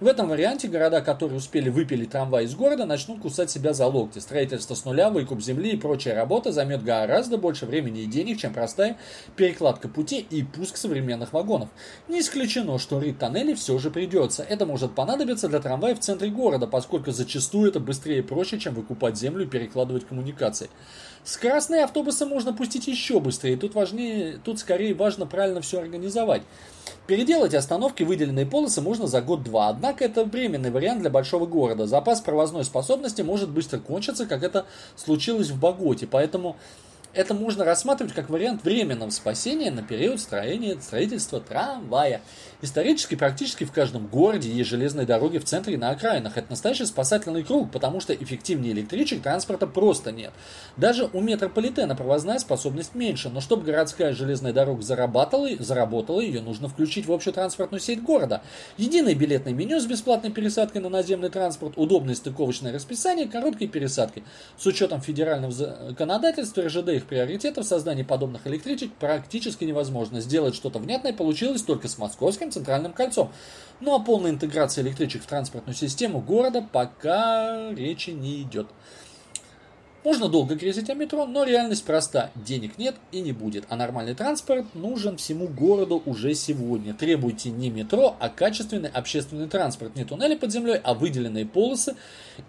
В 0.00 0.06
этом 0.06 0.28
варианте 0.28 0.66
города, 0.66 1.02
которые 1.02 1.36
успели 1.36 1.68
выпилить 1.68 2.08
трамвай 2.08 2.46
из 2.46 2.54
города, 2.54 2.86
начнут 2.86 3.20
кусать 3.20 3.50
себя 3.50 3.74
за 3.74 3.84
локти. 3.84 4.18
Строительство 4.18 4.74
с 4.74 4.86
нуля, 4.86 5.10
выкуп 5.10 5.42
земли 5.42 5.72
и 5.72 5.76
прочая 5.76 6.14
работа 6.14 6.52
займет 6.52 6.82
гораздо 6.82 7.36
больше 7.36 7.66
времени 7.66 8.00
и 8.00 8.06
денег, 8.06 8.38
чем 8.38 8.54
простая 8.54 8.96
перекладка 9.36 9.88
пути 9.88 10.26
и 10.30 10.42
пуск 10.42 10.78
современных 10.78 11.34
вагонов. 11.34 11.68
Не 12.08 12.20
исключено, 12.20 12.78
что 12.78 12.98
рыть 12.98 13.18
тоннели 13.18 13.52
все 13.52 13.78
же 13.78 13.90
придется. 13.90 14.42
Это 14.42 14.64
может 14.64 14.94
понадобиться 14.94 15.50
для 15.50 15.60
трамвая 15.60 15.94
в 15.94 16.00
центре 16.00 16.30
города, 16.30 16.66
поскольку 16.66 17.10
зачастую 17.10 17.68
это 17.68 17.78
быстрее 17.78 18.20
и 18.20 18.22
проще, 18.22 18.58
чем 18.58 18.72
выкупать 18.72 19.18
землю 19.18 19.44
и 19.44 19.48
перекладывать 19.48 20.06
коммуникации. 20.08 20.70
Скоростные 21.24 21.84
автобусы 21.84 22.24
можно 22.24 22.52
пустить 22.52 22.88
еще 22.88 23.20
быстрее. 23.20 23.56
Тут 23.56 23.74
важнее, 23.74 24.40
тут 24.42 24.58
скорее 24.58 24.94
важно 24.94 25.26
правильно 25.26 25.60
все 25.60 25.80
организовать. 25.80 26.42
Переделать 27.06 27.54
остановки 27.54 28.02
выделенные 28.02 28.46
полосы 28.46 28.80
можно 28.80 29.06
за 29.06 29.20
год-два, 29.20 29.68
однако 29.68 30.04
это 30.04 30.24
временный 30.24 30.70
вариант 30.70 31.00
для 31.00 31.10
большого 31.10 31.44
города. 31.44 31.86
Запас 31.86 32.20
провозной 32.20 32.64
способности 32.64 33.22
может 33.22 33.50
быстро 33.50 33.78
кончиться, 33.78 34.26
как 34.26 34.42
это 34.42 34.64
случилось 34.96 35.50
в 35.50 35.58
Боготе, 35.58 36.06
поэтому 36.06 36.56
это 37.12 37.34
можно 37.34 37.64
рассматривать 37.64 38.14
как 38.14 38.30
вариант 38.30 38.62
временного 38.62 39.10
спасения 39.10 39.70
на 39.70 39.82
период 39.82 40.20
строения, 40.20 40.80
строительства 40.80 41.40
трамвая. 41.40 42.22
Исторически 42.62 43.14
практически 43.14 43.64
в 43.64 43.72
каждом 43.72 44.06
городе 44.06 44.50
есть 44.50 44.68
железные 44.68 45.06
дороги 45.06 45.38
в 45.38 45.44
центре 45.44 45.74
и 45.74 45.76
на 45.78 45.90
окраинах. 45.90 46.36
Это 46.36 46.50
настоящий 46.50 46.84
спасательный 46.84 47.42
круг, 47.42 47.70
потому 47.70 48.00
что 48.00 48.12
эффективнее 48.14 48.72
электричек 48.72 49.22
транспорта 49.22 49.66
просто 49.66 50.12
нет. 50.12 50.32
Даже 50.76 51.08
у 51.12 51.20
метрополитена 51.20 51.96
провозная 51.96 52.38
способность 52.38 52.94
меньше, 52.94 53.30
но 53.30 53.40
чтобы 53.40 53.64
городская 53.64 54.12
железная 54.12 54.52
дорога 54.52 54.82
зарабатывала, 54.82 55.48
заработала, 55.58 56.20
ее 56.20 56.42
нужно 56.42 56.68
включить 56.68 57.06
в 57.06 57.12
общую 57.12 57.32
транспортную 57.32 57.80
сеть 57.80 58.02
города. 58.02 58.42
Единое 58.76 59.14
билетное 59.14 59.54
меню 59.54 59.80
с 59.80 59.86
бесплатной 59.86 60.30
пересадкой 60.30 60.82
на 60.82 60.90
наземный 60.90 61.30
транспорт, 61.30 61.74
удобное 61.76 62.14
стыковочное 62.14 62.72
расписание, 62.72 63.26
короткие 63.26 63.70
пересадки. 63.70 64.22
С 64.58 64.66
учетом 64.66 65.00
федерального 65.00 65.52
законодательства 65.52 66.64
РЖД 66.64 66.88
их 66.90 67.06
приоритетов 67.06 67.64
создание 67.64 68.04
подобных 68.04 68.46
электричек 68.46 68.92
практически 68.92 69.64
невозможно. 69.64 70.20
Сделать 70.20 70.54
что-то 70.54 70.78
внятное 70.78 71.14
получилось 71.14 71.62
только 71.62 71.88
с 71.88 71.96
московским 71.96 72.49
центральным 72.50 72.92
кольцом. 72.92 73.32
Ну 73.80 73.94
а 73.94 74.00
полная 74.00 74.30
интеграция 74.30 74.84
электричек 74.84 75.22
в 75.22 75.26
транспортную 75.26 75.74
систему 75.74 76.20
города 76.20 76.66
пока 76.72 77.70
речи 77.72 78.10
не 78.10 78.42
идет. 78.42 78.68
Можно 80.02 80.30
долго 80.30 80.54
грезить 80.54 80.88
о 80.88 80.94
метро, 80.94 81.26
но 81.26 81.44
реальность 81.44 81.84
проста. 81.84 82.30
Денег 82.34 82.78
нет 82.78 82.94
и 83.12 83.20
не 83.20 83.32
будет. 83.32 83.64
А 83.68 83.76
нормальный 83.76 84.14
транспорт 84.14 84.64
нужен 84.72 85.18
всему 85.18 85.46
городу 85.46 86.02
уже 86.06 86.32
сегодня. 86.32 86.94
Требуйте 86.94 87.50
не 87.50 87.68
метро, 87.68 88.16
а 88.18 88.30
качественный 88.30 88.88
общественный 88.88 89.46
транспорт. 89.46 89.94
Не 89.96 90.06
туннели 90.06 90.36
под 90.36 90.52
землей, 90.52 90.80
а 90.82 90.94
выделенные 90.94 91.44
полосы. 91.44 91.96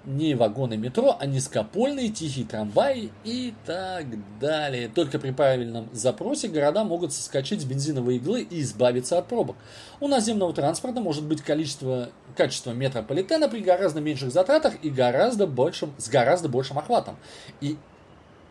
Не 0.05 0.33
вагоны 0.35 0.77
метро, 0.77 1.17
а 1.19 1.25
низкопольные 1.25 2.07
тихие 2.07 2.45
трамваи 2.45 3.11
и 3.25 3.53
так 3.65 4.05
далее. 4.39 4.87
Только 4.87 5.19
при 5.19 5.31
правильном 5.31 5.89
запросе 5.91 6.47
города 6.47 6.85
могут 6.85 7.11
соскочить 7.11 7.61
с 7.61 7.65
бензиновой 7.65 8.15
иглы 8.15 8.43
и 8.43 8.61
избавиться 8.61 9.17
от 9.17 9.27
пробок. 9.27 9.57
У 9.99 10.07
наземного 10.07 10.53
транспорта 10.53 11.01
может 11.01 11.25
быть 11.25 11.41
количество, 11.41 12.11
качество 12.37 12.71
метрополитена 12.71 13.49
при 13.49 13.59
гораздо 13.59 13.99
меньших 13.99 14.31
затратах 14.31 14.75
и 14.83 14.89
гораздо 14.89 15.47
большим, 15.47 15.93
с 15.97 16.07
гораздо 16.07 16.47
большим 16.47 16.79
охватом. 16.79 17.17
И 17.59 17.77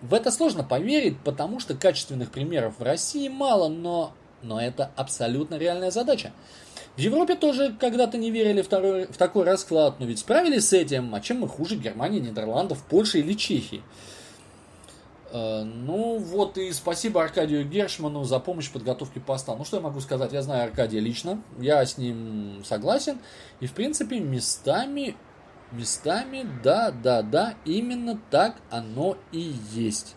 в 0.02 0.14
это 0.14 0.30
сложно 0.30 0.64
поверить, 0.64 1.18
потому 1.20 1.60
что 1.60 1.74
качественных 1.74 2.30
примеров 2.30 2.78
в 2.78 2.82
России 2.82 3.28
мало, 3.28 3.68
но, 3.68 4.12
но 4.42 4.60
это 4.60 4.90
абсолютно 4.96 5.56
реальная 5.56 5.90
задача. 5.90 6.32
В 6.96 7.00
Европе 7.00 7.34
тоже 7.34 7.74
когда-то 7.78 8.18
не 8.18 8.30
верили 8.30 8.62
второй, 8.62 9.06
в 9.06 9.16
такой 9.16 9.44
расклад, 9.44 10.00
но 10.00 10.06
ведь 10.06 10.18
справились 10.18 10.68
с 10.68 10.72
этим, 10.72 11.14
а 11.14 11.20
чем 11.20 11.40
мы 11.40 11.48
хуже 11.48 11.76
Германии, 11.76 12.20
Нидерландов, 12.20 12.82
Польши 12.84 13.20
или 13.20 13.34
Чехии? 13.34 13.82
Э, 15.32 15.62
ну 15.62 16.18
вот 16.18 16.58
и 16.58 16.72
спасибо 16.72 17.22
Аркадию 17.22 17.64
Гершману 17.64 18.24
за 18.24 18.40
помощь 18.40 18.66
в 18.66 18.72
подготовке 18.72 19.20
поста. 19.20 19.54
Ну 19.54 19.64
что 19.64 19.76
я 19.76 19.82
могу 19.82 20.00
сказать, 20.00 20.32
я 20.32 20.42
знаю 20.42 20.64
Аркадия 20.64 21.00
лично, 21.00 21.42
я 21.58 21.84
с 21.84 21.96
ним 21.98 22.62
согласен, 22.64 23.18
и 23.60 23.66
в 23.66 23.72
принципе 23.72 24.18
местами 24.18 25.16
местами, 25.72 26.46
да, 26.62 26.90
да, 26.90 27.22
да, 27.22 27.54
именно 27.64 28.18
так 28.30 28.56
оно 28.70 29.16
и 29.32 29.54
есть. 29.72 30.16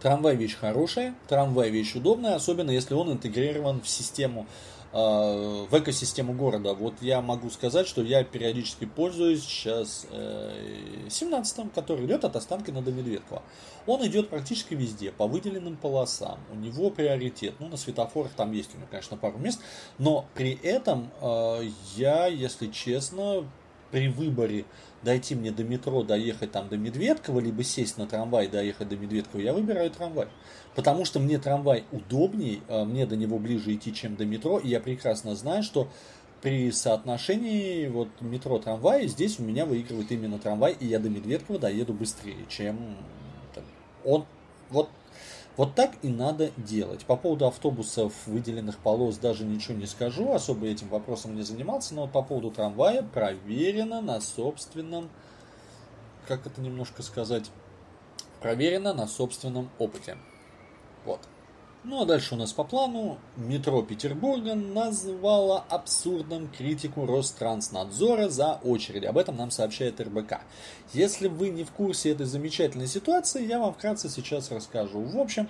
Трамвай 0.00 0.34
вещь 0.34 0.56
хорошая, 0.56 1.14
трамвай 1.28 1.70
вещь 1.70 1.94
удобная, 1.94 2.34
особенно 2.34 2.70
если 2.70 2.94
он 2.94 3.12
интегрирован 3.12 3.80
в 3.80 3.88
систему 3.88 4.46
в 4.92 5.68
экосистему 5.72 6.34
города. 6.34 6.74
Вот 6.74 6.94
я 7.00 7.22
могу 7.22 7.48
сказать, 7.48 7.86
что 7.86 8.02
я 8.02 8.24
периодически 8.24 8.84
пользуюсь 8.84 9.42
сейчас 9.42 10.06
17-м, 10.10 11.68
э, 11.68 11.70
который 11.74 12.04
идет 12.04 12.24
от 12.24 12.36
Останкина 12.36 12.82
до 12.82 12.92
Медведкова. 12.92 13.42
Он 13.86 14.06
идет 14.06 14.28
практически 14.28 14.74
везде, 14.74 15.10
по 15.10 15.26
выделенным 15.26 15.76
полосам. 15.76 16.38
У 16.52 16.56
него 16.56 16.90
приоритет. 16.90 17.54
Ну, 17.58 17.68
на 17.68 17.78
светофорах 17.78 18.32
там 18.32 18.52
есть 18.52 18.74
у 18.74 18.78
него, 18.78 18.86
конечно, 18.90 19.16
пару 19.16 19.38
мест. 19.38 19.60
Но 19.98 20.26
при 20.34 20.52
этом 20.62 21.10
э, 21.22 21.70
я, 21.96 22.26
если 22.26 22.66
честно, 22.66 23.46
при 23.90 24.08
выборе 24.08 24.64
дойти 25.02 25.34
мне 25.34 25.52
до 25.52 25.64
метро, 25.64 26.02
доехать 26.02 26.52
там 26.52 26.68
до 26.68 26.76
Медведкова, 26.76 27.40
либо 27.40 27.62
сесть 27.62 27.98
на 27.98 28.06
трамвай, 28.06 28.48
доехать 28.48 28.88
до 28.88 28.96
Медведкова, 28.96 29.40
я 29.40 29.52
выбираю 29.52 29.90
трамвай. 29.90 30.28
Потому 30.74 31.04
что 31.04 31.20
мне 31.20 31.38
трамвай 31.38 31.84
удобней, 31.92 32.62
а 32.68 32.84
мне 32.84 33.06
до 33.06 33.16
него 33.16 33.38
ближе 33.38 33.74
идти, 33.74 33.92
чем 33.92 34.16
до 34.16 34.24
метро, 34.24 34.58
и 34.58 34.68
я 34.68 34.80
прекрасно 34.80 35.34
знаю, 35.34 35.62
что 35.62 35.88
при 36.40 36.70
соотношении 36.72 37.86
вот 37.88 38.08
метро-трамвай 38.20 39.06
здесь 39.06 39.38
у 39.38 39.42
меня 39.42 39.66
выигрывает 39.66 40.10
именно 40.10 40.38
трамвай, 40.38 40.72
и 40.72 40.86
я 40.86 40.98
до 40.98 41.08
Медведкова 41.08 41.58
доеду 41.58 41.92
быстрее, 41.92 42.46
чем 42.48 42.96
он. 44.04 44.24
Вот 44.70 44.88
вот 45.56 45.74
так 45.74 45.92
и 46.00 46.08
надо 46.08 46.50
делать. 46.56 47.04
По 47.04 47.14
поводу 47.14 47.46
автобусов, 47.46 48.14
выделенных 48.26 48.78
полос, 48.78 49.18
даже 49.18 49.44
ничего 49.44 49.74
не 49.74 49.84
скажу, 49.84 50.32
особо 50.32 50.66
этим 50.66 50.88
вопросом 50.88 51.36
не 51.36 51.42
занимался, 51.42 51.94
но 51.94 52.08
по 52.08 52.22
поводу 52.22 52.50
трамвая 52.50 53.02
проверено 53.02 54.00
на 54.00 54.20
собственном, 54.20 55.10
как 56.26 56.46
это 56.46 56.60
немножко 56.62 57.02
сказать, 57.02 57.50
проверено 58.40 58.94
на 58.94 59.06
собственном 59.06 59.68
опыте. 59.78 60.16
Вот. 61.04 61.20
Ну 61.84 62.00
а 62.00 62.04
дальше 62.04 62.34
у 62.34 62.38
нас 62.38 62.52
по 62.52 62.62
плану. 62.62 63.18
Метро 63.36 63.82
Петербурга 63.82 64.54
назвала 64.54 65.64
абсурдным 65.68 66.48
критику 66.48 67.06
Ространснадзора 67.06 68.28
за 68.28 68.60
очереди. 68.62 69.06
Об 69.06 69.18
этом 69.18 69.36
нам 69.36 69.50
сообщает 69.50 70.00
РБК. 70.00 70.42
Если 70.92 71.26
вы 71.26 71.48
не 71.48 71.64
в 71.64 71.72
курсе 71.72 72.12
этой 72.12 72.26
замечательной 72.26 72.86
ситуации, 72.86 73.44
я 73.44 73.58
вам 73.58 73.74
вкратце 73.74 74.08
сейчас 74.08 74.52
расскажу. 74.52 75.00
В 75.00 75.18
общем, 75.18 75.48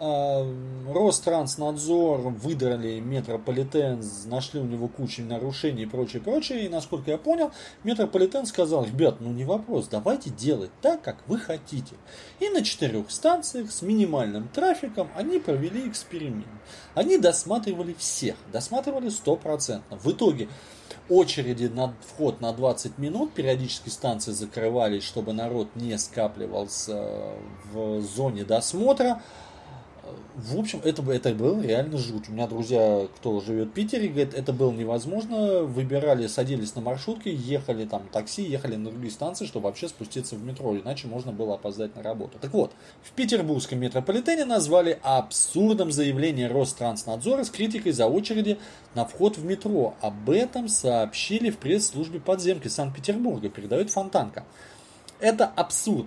Ространснадзор 0.00 2.20
выдрали 2.20 3.00
метрополитен, 3.00 4.02
нашли 4.24 4.58
у 4.58 4.64
него 4.64 4.88
кучу 4.88 5.22
нарушений 5.22 5.82
и 5.82 5.86
прочее, 5.86 6.22
прочее. 6.22 6.64
И 6.64 6.70
насколько 6.70 7.10
я 7.10 7.18
понял, 7.18 7.50
метрополитен 7.84 8.46
сказал, 8.46 8.86
ребят, 8.86 9.20
ну 9.20 9.30
не 9.30 9.44
вопрос, 9.44 9.88
давайте 9.88 10.30
делать 10.30 10.70
так, 10.80 11.02
как 11.02 11.18
вы 11.26 11.38
хотите. 11.38 11.96
И 12.38 12.48
на 12.48 12.64
четырех 12.64 13.10
станциях 13.10 13.70
с 13.70 13.82
минимальным 13.82 14.48
трафиком 14.48 15.10
они 15.14 15.38
провели 15.38 15.86
эксперимент. 15.86 16.46
Они 16.94 17.18
досматривали 17.18 17.92
всех, 17.92 18.36
досматривали 18.50 19.10
стопроцентно. 19.10 19.98
В 19.98 20.10
итоге 20.10 20.48
очереди 21.10 21.66
на 21.66 21.94
вход 22.06 22.40
на 22.40 22.54
20 22.54 22.96
минут, 22.96 23.34
периодически 23.34 23.90
станции 23.90 24.32
закрывались, 24.32 25.02
чтобы 25.02 25.34
народ 25.34 25.68
не 25.74 25.98
скапливался 25.98 27.34
в 27.70 28.00
зоне 28.00 28.44
досмотра. 28.44 29.20
В 30.36 30.58
общем, 30.58 30.80
это, 30.84 31.02
это 31.10 31.34
было 31.34 31.60
реально 31.60 31.98
жуть. 31.98 32.28
У 32.28 32.32
меня 32.32 32.46
друзья, 32.46 33.06
кто 33.16 33.40
живет 33.40 33.68
в 33.68 33.72
Питере, 33.72 34.08
говорят, 34.08 34.34
это 34.34 34.52
было 34.52 34.70
невозможно. 34.70 35.62
Выбирали, 35.62 36.26
садились 36.26 36.74
на 36.74 36.80
маршрутки, 36.80 37.28
ехали 37.28 37.84
там 37.84 38.02
такси, 38.12 38.42
ехали 38.42 38.76
на 38.76 38.90
другие 38.90 39.10
станции, 39.10 39.46
чтобы 39.46 39.64
вообще 39.64 39.88
спуститься 39.88 40.36
в 40.36 40.42
метро, 40.42 40.76
иначе 40.76 41.08
можно 41.08 41.32
было 41.32 41.54
опоздать 41.54 41.94
на 41.96 42.02
работу. 42.02 42.38
Так 42.40 42.52
вот, 42.52 42.72
в 43.02 43.12
петербургском 43.12 43.78
метрополитене 43.78 44.44
назвали 44.44 44.98
абсурдом 45.02 45.92
заявление 45.92 46.48
Ространснадзора 46.48 47.44
с 47.44 47.50
критикой 47.50 47.92
за 47.92 48.06
очереди 48.06 48.58
на 48.94 49.04
вход 49.04 49.36
в 49.38 49.44
метро. 49.44 49.94
Об 50.00 50.30
этом 50.30 50.68
сообщили 50.68 51.50
в 51.50 51.58
пресс-службе 51.58 52.20
подземки 52.20 52.68
Санкт-Петербурга, 52.68 53.48
передает 53.48 53.90
Фонтанка. 53.90 54.44
Это 55.20 55.46
абсурд. 55.46 56.06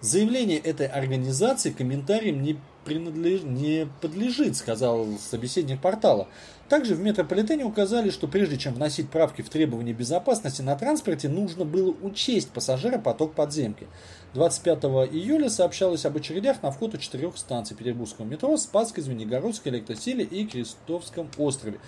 Заявление 0.00 0.58
этой 0.58 0.86
организации 0.86 1.70
комментариям 1.70 2.42
не 2.42 2.58
принадлеж... 2.84 3.42
не 3.42 3.88
подлежит, 4.00 4.56
сказал 4.56 5.06
собеседник 5.18 5.80
портала. 5.80 6.28
Также 6.68 6.94
в 6.94 7.00
метрополитене 7.00 7.64
указали, 7.64 8.10
что 8.10 8.26
прежде 8.26 8.56
чем 8.56 8.74
вносить 8.74 9.10
правки 9.10 9.42
в 9.42 9.50
требования 9.50 9.92
безопасности 9.92 10.62
на 10.62 10.74
транспорте, 10.76 11.28
нужно 11.28 11.64
было 11.64 11.94
учесть 12.02 12.50
пассажиропоток 12.50 13.34
подземки. 13.34 13.86
25 14.32 14.84
июля 15.12 15.50
сообщалось 15.50 16.06
об 16.06 16.16
очередях 16.16 16.62
на 16.62 16.70
вход 16.70 16.94
у 16.94 16.98
четырех 16.98 17.36
станций 17.36 17.76
Петербургского 17.76 18.24
метро, 18.24 18.56
Спасской, 18.56 19.02
Звенигородской, 19.02 19.72
Электросиле 19.72 20.24
и 20.24 20.46
Крестовском 20.46 21.28
острове. 21.36 21.80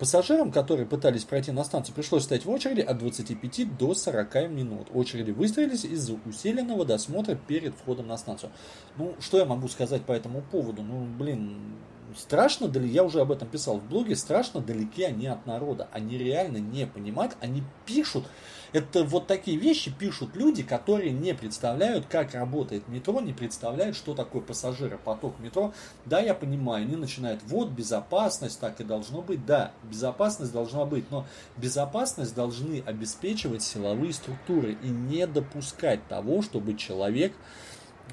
Пассажирам, 0.00 0.50
которые 0.50 0.86
пытались 0.86 1.24
пройти 1.24 1.52
на 1.52 1.62
станцию, 1.62 1.94
пришлось 1.94 2.24
стоять 2.24 2.46
в 2.46 2.50
очереди 2.50 2.80
от 2.80 2.96
25 2.96 3.76
до 3.76 3.92
40 3.92 4.34
минут. 4.48 4.88
Очереди 4.94 5.30
выстроились 5.30 5.84
из-за 5.84 6.14
усиленного 6.24 6.86
досмотра 6.86 7.34
перед 7.34 7.74
входом 7.74 8.06
на 8.06 8.16
станцию. 8.16 8.50
Ну, 8.96 9.14
что 9.20 9.36
я 9.36 9.44
могу 9.44 9.68
сказать 9.68 10.00
по 10.00 10.12
этому 10.12 10.40
поводу? 10.40 10.82
Ну, 10.82 11.04
блин, 11.18 11.76
страшно, 12.16 12.68
дали, 12.68 12.88
я 12.88 13.04
уже 13.04 13.20
об 13.20 13.30
этом 13.30 13.46
писал 13.46 13.76
в 13.76 13.86
блоге, 13.86 14.16
страшно 14.16 14.62
далеки 14.62 15.02
они 15.02 15.26
от 15.26 15.44
народа. 15.44 15.86
Они 15.92 16.16
реально 16.16 16.56
не 16.56 16.86
понимают, 16.86 17.36
они 17.42 17.62
пишут, 17.84 18.24
это 18.72 19.04
вот 19.04 19.26
такие 19.26 19.56
вещи 19.56 19.92
пишут 19.96 20.36
люди, 20.36 20.62
которые 20.62 21.12
не 21.12 21.34
представляют, 21.34 22.06
как 22.06 22.34
работает 22.34 22.88
метро, 22.88 23.20
не 23.20 23.32
представляют, 23.32 23.96
что 23.96 24.14
такое 24.14 24.42
пассажиропоток 24.42 25.38
метро. 25.40 25.72
Да, 26.06 26.20
я 26.20 26.34
понимаю, 26.34 26.84
они 26.84 26.96
начинают, 26.96 27.40
вот 27.46 27.70
безопасность, 27.70 28.60
так 28.60 28.80
и 28.80 28.84
должно 28.84 29.22
быть. 29.22 29.44
Да, 29.44 29.72
безопасность 29.82 30.52
должна 30.52 30.84
быть, 30.84 31.10
но 31.10 31.26
безопасность 31.56 32.34
должны 32.34 32.82
обеспечивать 32.86 33.62
силовые 33.62 34.12
структуры 34.12 34.76
и 34.82 34.88
не 34.88 35.26
допускать 35.26 36.06
того, 36.08 36.42
чтобы 36.42 36.74
человек 36.74 37.32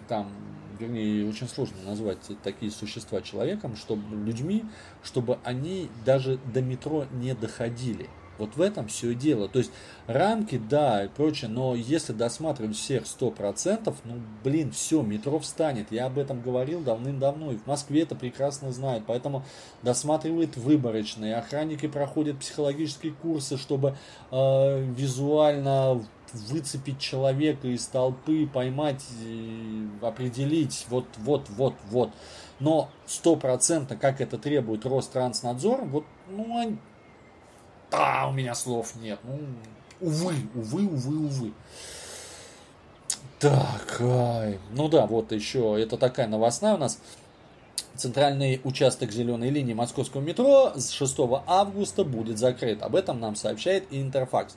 там, 0.07 0.31
вернее, 0.79 1.27
очень 1.27 1.47
сложно 1.47 1.77
назвать 1.85 2.19
такие 2.43 2.71
существа 2.71 3.21
человеком, 3.21 3.75
чтобы 3.75 4.15
людьми, 4.15 4.63
чтобы 5.03 5.39
они 5.43 5.89
даже 6.05 6.39
до 6.53 6.61
метро 6.61 7.05
не 7.11 7.33
доходили. 7.33 8.09
Вот 8.37 8.55
в 8.55 8.61
этом 8.61 8.87
все 8.87 9.13
дело. 9.13 9.47
То 9.47 9.59
есть 9.59 9.71
рамки, 10.07 10.57
да, 10.57 11.05
и 11.05 11.07
прочее, 11.07 11.49
но 11.49 11.75
если 11.75 12.13
досматривать 12.13 12.75
всех 12.75 13.03
100%, 13.03 13.93
ну, 14.03 14.15
блин, 14.43 14.71
все, 14.71 15.01
метро 15.01 15.39
встанет. 15.39 15.91
Я 15.91 16.05
об 16.05 16.17
этом 16.17 16.41
говорил 16.41 16.81
давным-давно, 16.81 17.51
и 17.51 17.57
в 17.57 17.65
Москве 17.67 18.03
это 18.03 18.15
прекрасно 18.15 18.71
знают. 18.71 19.03
Поэтому 19.07 19.43
досматривают 19.83 20.57
выборочные, 20.57 21.35
охранники 21.35 21.87
проходят 21.87 22.39
психологические 22.39 23.13
курсы, 23.13 23.57
чтобы 23.57 23.95
э, 24.31 24.83
визуально 24.95 26.01
выцепить 26.33 26.99
человека 26.99 27.67
из 27.67 27.85
толпы, 27.87 28.47
поймать, 28.47 29.05
определить, 30.01 30.85
вот, 30.89 31.05
вот, 31.17 31.49
вот, 31.49 31.73
вот. 31.89 32.11
Но 32.59 32.89
стопроцентно, 33.05 33.95
как 33.95 34.19
это 34.21 34.37
требует 34.37 34.85
Ространснадзор, 34.85 35.85
вот, 35.85 36.05
ну, 36.29 36.77
а, 37.91 38.27
у 38.29 38.33
меня 38.33 38.55
слов 38.55 38.95
нет. 38.95 39.19
Ну, 39.23 39.39
увы, 40.01 40.35
увы, 40.55 40.85
увы, 40.87 41.25
увы. 41.25 41.53
Так, 43.39 43.97
ай, 44.01 44.59
ну 44.71 44.89
да, 44.89 45.05
вот 45.05 45.31
еще, 45.31 45.79
это 45.79 45.97
такая 45.97 46.27
новостная 46.27 46.73
у 46.73 46.77
нас. 46.77 46.99
Центральный 47.95 48.61
участок 48.63 49.11
зеленой 49.11 49.49
линии 49.49 49.73
московского 49.73 50.21
метро 50.21 50.73
с 50.75 50.91
6 50.91 51.17
августа 51.47 52.03
будет 52.03 52.37
закрыт. 52.37 52.81
Об 52.83 52.95
этом 52.95 53.19
нам 53.19 53.35
сообщает 53.35 53.85
Интерфакс. 53.91 54.55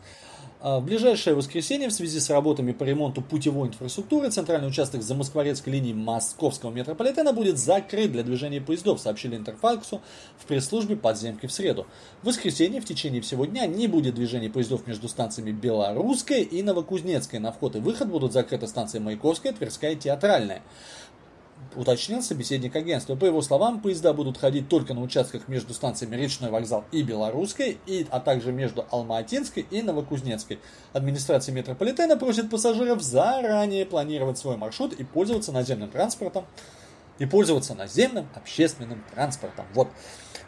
А, 0.62 0.78
в 0.78 0.84
ближайшее 0.84 1.34
воскресенье 1.34 1.88
в 1.88 1.92
связи 1.92 2.20
с 2.20 2.28
работами 2.28 2.72
по 2.72 2.84
ремонту 2.84 3.22
путевой 3.22 3.68
инфраструктуры 3.68 4.28
центральный 4.28 4.68
участок 4.68 5.02
замоскворецкой 5.02 5.72
линии 5.72 5.94
московского 5.94 6.70
метрополитена 6.70 7.32
будет 7.32 7.56
закрыт 7.56 8.12
для 8.12 8.22
движения 8.22 8.60
поездов, 8.60 9.00
сообщили 9.00 9.36
Интерфаксу 9.36 10.02
в 10.38 10.44
пресс-службе 10.44 10.96
подземки 10.96 11.46
в 11.46 11.52
среду. 11.52 11.86
В 12.22 12.26
воскресенье 12.26 12.82
в 12.82 12.84
течение 12.84 13.22
всего 13.22 13.46
дня 13.46 13.66
не 13.66 13.86
будет 13.86 14.16
движения 14.16 14.50
поездов 14.50 14.86
между 14.86 15.08
станциями 15.08 15.50
Белорусская 15.50 16.42
и 16.42 16.62
Новокузнецкая. 16.62 17.40
На 17.40 17.52
вход 17.52 17.76
и 17.76 17.78
выход 17.78 18.08
будут 18.08 18.34
закрыты 18.34 18.66
станции 18.66 18.98
Маяковская, 18.98 19.54
Тверская 19.54 19.92
и 19.92 19.96
Театральная 19.96 20.60
уточнил 21.74 22.22
собеседник 22.22 22.74
агентства. 22.74 23.16
По 23.16 23.24
его 23.24 23.42
словам, 23.42 23.80
поезда 23.80 24.12
будут 24.12 24.38
ходить 24.38 24.68
только 24.68 24.94
на 24.94 25.02
участках 25.02 25.48
между 25.48 25.74
станциями 25.74 26.16
Речной 26.16 26.50
вокзал 26.50 26.84
и 26.92 27.02
Белорусской, 27.02 27.78
и, 27.86 28.06
а 28.10 28.20
также 28.20 28.52
между 28.52 28.86
Алматинской 28.90 29.66
и 29.70 29.82
Новокузнецкой. 29.82 30.58
Администрация 30.92 31.54
метрополитена 31.54 32.16
просит 32.16 32.50
пассажиров 32.50 33.02
заранее 33.02 33.86
планировать 33.86 34.38
свой 34.38 34.56
маршрут 34.56 34.92
и 34.94 35.04
пользоваться 35.04 35.52
наземным 35.52 35.90
транспортом, 35.90 36.46
и 37.18 37.26
пользоваться 37.26 37.74
наземным 37.74 38.28
общественным 38.34 39.04
транспортом. 39.14 39.66
Вот. 39.74 39.88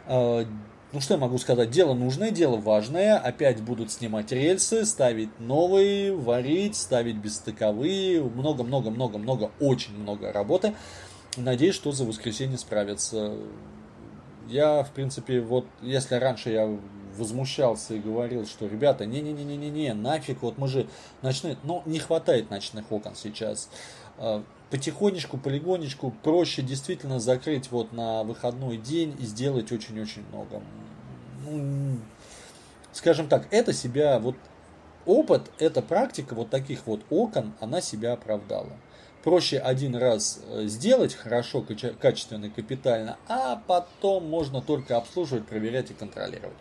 Э, 0.07 0.45
ну 0.93 1.01
что 1.01 1.15
я 1.15 1.19
могу 1.19 1.39
сказать, 1.39 1.71
дело 1.71 1.95
нужное, 1.95 2.29
дело 2.29 2.57
важное. 2.57 3.17
Опять 3.17 3.61
будут 3.61 3.91
снимать 3.91 4.31
рельсы, 4.31 4.85
ставить 4.85 5.39
новые, 5.39 6.15
варить, 6.15 6.75
ставить 6.75 7.15
бесстыковые. 7.15 8.21
Много-много-много-много, 8.21 9.49
очень 9.59 9.97
много 9.97 10.31
работы. 10.31 10.75
Надеюсь, 11.37 11.75
что 11.75 11.91
за 11.91 12.05
воскресенье 12.05 12.57
справятся. 12.57 13.35
Я, 14.47 14.83
в 14.83 14.91
принципе, 14.91 15.41
вот 15.41 15.65
если 15.81 16.15
раньше 16.15 16.49
я 16.51 16.77
возмущался 17.17 17.93
и 17.93 17.99
говорил, 17.99 18.45
что 18.45 18.67
ребята, 18.67 19.05
не-не-не-не-не, 19.05 19.93
нафиг, 19.93 20.41
вот 20.41 20.57
мы 20.57 20.67
же 20.67 20.87
ночные, 21.21 21.57
но 21.63 21.83
не 21.85 21.99
хватает 21.99 22.49
ночных 22.49 22.91
окон 22.91 23.15
сейчас. 23.15 23.69
А, 24.17 24.43
потихонечку, 24.69 25.37
полигонечку 25.37 26.13
проще 26.23 26.61
действительно 26.61 27.19
закрыть 27.19 27.71
вот 27.71 27.93
на 27.93 28.23
выходной 28.23 28.77
день 28.77 29.15
и 29.19 29.25
сделать 29.25 29.71
очень-очень 29.71 30.23
много. 30.31 30.61
Ну, 31.45 31.97
скажем 32.91 33.27
так, 33.27 33.47
это 33.51 33.73
себя, 33.73 34.19
вот 34.19 34.35
опыт, 35.05 35.51
эта 35.59 35.81
практика 35.81 36.33
вот 36.35 36.49
таких 36.49 36.85
вот 36.87 37.01
окон, 37.09 37.53
она 37.59 37.81
себя 37.81 38.13
оправдала 38.13 38.73
проще 39.23 39.57
один 39.57 39.95
раз 39.95 40.41
э, 40.47 40.65
сделать 40.67 41.15
хорошо, 41.15 41.65
качественно, 41.99 42.49
капитально, 42.49 43.17
а 43.27 43.61
потом 43.67 44.29
можно 44.29 44.61
только 44.61 44.97
обслуживать, 44.97 45.45
проверять 45.45 45.91
и 45.91 45.93
контролировать. 45.93 46.57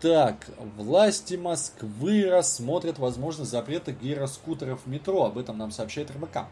Так, 0.00 0.46
власти 0.76 1.34
Москвы 1.34 2.28
рассмотрят 2.28 2.98
возможность 2.98 3.50
запрета 3.50 3.92
гироскутеров 3.92 4.82
в 4.84 4.86
метро. 4.88 5.24
Об 5.24 5.38
этом 5.38 5.56
нам 5.56 5.70
сообщает 5.70 6.10
РБК. 6.10 6.44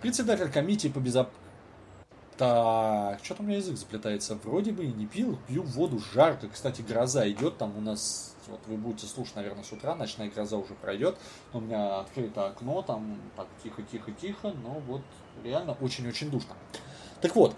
Председатель 0.00 0.50
комиссии 0.50 0.88
по 0.88 0.98
безопасности... 0.98 1.38
Так, 2.38 3.22
что-то 3.22 3.42
у 3.42 3.46
меня 3.46 3.58
язык 3.58 3.76
заплетается. 3.76 4.36
Вроде 4.42 4.72
бы 4.72 4.86
не 4.86 5.06
пил, 5.06 5.38
пью 5.46 5.62
воду 5.62 6.00
жарко. 6.14 6.48
Кстати, 6.48 6.80
гроза 6.80 7.28
идет, 7.28 7.58
там 7.58 7.76
у 7.76 7.80
нас 7.82 8.31
вот 8.48 8.60
вы 8.66 8.76
будете 8.76 9.06
слушать, 9.06 9.36
наверное, 9.36 9.64
с 9.64 9.72
утра, 9.72 9.94
ночная 9.94 10.30
гроза 10.30 10.56
уже 10.56 10.74
пройдет. 10.74 11.16
У 11.52 11.60
меня 11.60 12.00
открыто 12.00 12.46
окно, 12.46 12.82
там 12.82 13.18
так 13.36 13.46
тихо-тихо-тихо, 13.62 14.52
но 14.62 14.80
вот 14.86 15.02
реально 15.44 15.76
очень-очень 15.80 16.30
душно. 16.30 16.54
Так 17.20 17.36
вот, 17.36 17.54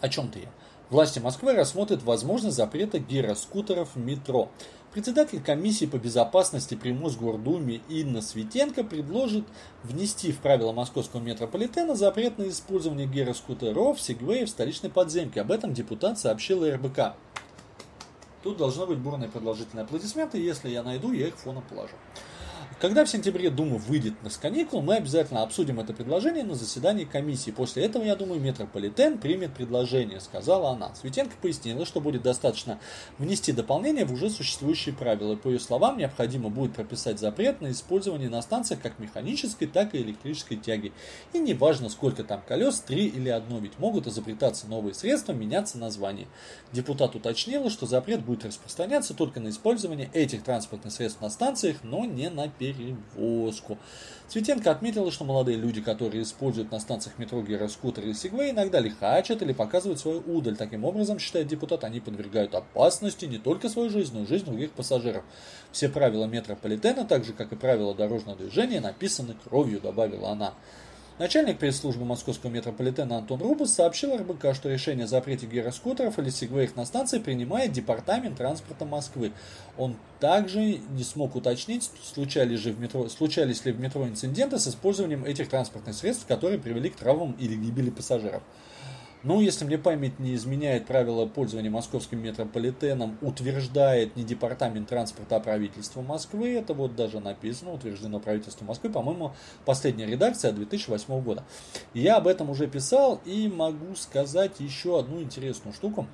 о 0.00 0.08
чем-то 0.08 0.38
я. 0.38 0.48
Власти 0.90 1.18
Москвы 1.18 1.52
рассмотрят 1.52 2.02
возможность 2.02 2.56
запрета 2.56 2.98
гироскутеров 2.98 3.94
в 3.94 3.98
метро. 3.98 4.48
Председатель 4.92 5.42
комиссии 5.42 5.84
по 5.84 5.96
безопасности 5.96 6.74
при 6.74 6.92
Мосгордуме 6.92 7.82
Инна 7.90 8.22
Светенко 8.22 8.84
предложит 8.84 9.44
внести 9.82 10.32
в 10.32 10.38
правила 10.38 10.72
московского 10.72 11.20
метрополитена 11.20 11.94
запрет 11.94 12.38
на 12.38 12.48
использование 12.48 13.06
гироскутеров, 13.06 14.00
сегвеев 14.00 14.48
в 14.48 14.50
столичной 14.50 14.88
подземке. 14.88 15.42
Об 15.42 15.52
этом 15.52 15.74
депутат 15.74 16.18
сообщил 16.18 16.66
РБК. 16.66 17.16
Тут 18.48 18.56
должно 18.56 18.86
быть 18.86 18.96
бурные 18.96 19.28
продолжительные 19.28 19.84
аплодисменты, 19.84 20.38
если 20.38 20.70
я 20.70 20.82
найду, 20.82 21.12
я 21.12 21.28
их 21.28 21.36
фоном 21.36 21.62
положу. 21.68 21.92
Когда 22.80 23.04
в 23.04 23.08
сентябре 23.08 23.50
Дума 23.50 23.76
выйдет 23.76 24.22
на 24.22 24.30
каникул, 24.30 24.82
мы 24.82 24.94
обязательно 24.94 25.42
обсудим 25.42 25.80
это 25.80 25.92
предложение 25.92 26.44
на 26.44 26.54
заседании 26.54 27.04
комиссии. 27.04 27.50
После 27.50 27.84
этого, 27.84 28.04
я 28.04 28.14
думаю, 28.14 28.40
метрополитен 28.40 29.18
примет 29.18 29.52
предложение, 29.52 30.20
сказала 30.20 30.70
она. 30.70 30.94
Светенко 30.94 31.34
пояснила, 31.42 31.84
что 31.84 32.00
будет 32.00 32.22
достаточно 32.22 32.78
внести 33.18 33.50
дополнение 33.50 34.04
в 34.04 34.12
уже 34.12 34.30
существующие 34.30 34.94
правила. 34.94 35.34
По 35.34 35.48
ее 35.48 35.58
словам, 35.58 35.98
необходимо 35.98 36.50
будет 36.50 36.74
прописать 36.74 37.18
запрет 37.18 37.60
на 37.60 37.72
использование 37.72 38.30
на 38.30 38.42
станциях 38.42 38.80
как 38.80 39.00
механической, 39.00 39.66
так 39.66 39.96
и 39.96 39.98
электрической 39.98 40.56
тяги. 40.56 40.92
И 41.32 41.40
неважно, 41.40 41.88
сколько 41.88 42.22
там 42.22 42.42
колес, 42.46 42.78
три 42.78 43.08
или 43.08 43.28
одно, 43.28 43.58
ведь 43.58 43.76
могут 43.80 44.06
изобретаться 44.06 44.68
новые 44.68 44.94
средства, 44.94 45.32
меняться 45.32 45.78
названия. 45.78 46.28
Депутат 46.70 47.16
уточнила, 47.16 47.70
что 47.70 47.86
запрет 47.86 48.24
будет 48.24 48.44
распространяться 48.44 49.14
только 49.14 49.40
на 49.40 49.48
использование 49.48 50.10
этих 50.12 50.44
транспортных 50.44 50.92
средств 50.92 51.20
на 51.20 51.28
станциях, 51.28 51.78
но 51.82 52.04
не 52.04 52.30
на 52.30 52.46
перевозку 52.46 52.67
перевозку. 52.72 53.78
Цветенко 54.28 54.70
отметила, 54.70 55.10
что 55.10 55.24
молодые 55.24 55.56
люди, 55.56 55.80
которые 55.80 56.22
используют 56.22 56.70
на 56.70 56.80
станциях 56.80 57.18
метро 57.18 57.40
гироскутеры 57.42 58.10
и 58.10 58.14
сегвей, 58.14 58.50
иногда 58.50 58.78
лихачат 58.80 59.40
или 59.42 59.52
показывают 59.52 60.00
свою 60.00 60.20
удаль. 60.20 60.56
Таким 60.56 60.84
образом, 60.84 61.18
считает 61.18 61.46
депутат, 61.46 61.84
они 61.84 62.00
подвергают 62.00 62.54
опасности 62.54 63.24
не 63.24 63.38
только 63.38 63.68
свою 63.68 63.90
жизнь, 63.90 64.14
но 64.14 64.24
и 64.24 64.26
жизнь 64.26 64.44
других 64.44 64.72
пассажиров. 64.72 65.24
Все 65.72 65.88
правила 65.88 66.26
метрополитена, 66.26 67.04
так 67.04 67.24
же 67.24 67.32
как 67.32 67.52
и 67.52 67.56
правила 67.56 67.94
дорожного 67.94 68.38
движения, 68.38 68.80
написаны 68.80 69.34
кровью, 69.44 69.80
добавила 69.80 70.30
она. 70.30 70.54
Начальник 71.18 71.58
пресс-службы 71.58 72.04
московского 72.04 72.48
метрополитена 72.48 73.18
Антон 73.18 73.42
Рубас 73.42 73.74
сообщил 73.74 74.16
РБК, 74.16 74.54
что 74.54 74.70
решение 74.70 75.04
о 75.04 75.08
запрете 75.08 75.46
гироскутеров 75.46 76.16
или 76.20 76.30
сегвеев 76.30 76.76
на 76.76 76.84
станции 76.84 77.18
принимает 77.18 77.72
Департамент 77.72 78.38
транспорта 78.38 78.84
Москвы. 78.84 79.32
Он 79.76 79.96
также 80.20 80.60
не 80.60 81.02
смог 81.02 81.34
уточнить, 81.34 81.90
случались, 82.04 82.60
же 82.60 82.70
в 82.70 82.78
метро, 82.78 83.08
случались 83.08 83.64
ли 83.64 83.72
в 83.72 83.80
метро 83.80 84.06
инциденты 84.06 84.60
с 84.60 84.68
использованием 84.68 85.24
этих 85.24 85.48
транспортных 85.48 85.96
средств, 85.96 86.24
которые 86.24 86.60
привели 86.60 86.88
к 86.88 86.94
травмам 86.94 87.32
или 87.32 87.56
гибели 87.56 87.90
пассажиров. 87.90 88.44
Ну, 89.24 89.40
если 89.40 89.64
мне 89.64 89.78
память 89.78 90.20
не 90.20 90.36
изменяет 90.36 90.86
правила 90.86 91.26
пользования 91.26 91.70
московским 91.70 92.22
метрополитеном, 92.22 93.18
утверждает 93.20 94.14
не 94.14 94.22
департамент 94.22 94.88
транспорта, 94.88 95.36
а 95.36 95.40
правительство 95.40 96.02
Москвы, 96.02 96.54
это 96.54 96.72
вот 96.72 96.94
даже 96.94 97.18
написано, 97.18 97.72
утверждено 97.72 98.20
правительство 98.20 98.64
Москвы, 98.64 98.90
по-моему, 98.90 99.32
последняя 99.64 100.06
редакция 100.06 100.52
2008 100.52 101.20
года. 101.20 101.42
Я 101.94 102.18
об 102.18 102.28
этом 102.28 102.48
уже 102.48 102.68
писал 102.68 103.20
и 103.24 103.48
могу 103.48 103.96
сказать 103.96 104.60
еще 104.60 105.00
одну 105.00 105.20
интересную 105.20 105.74
штуку. 105.74 106.06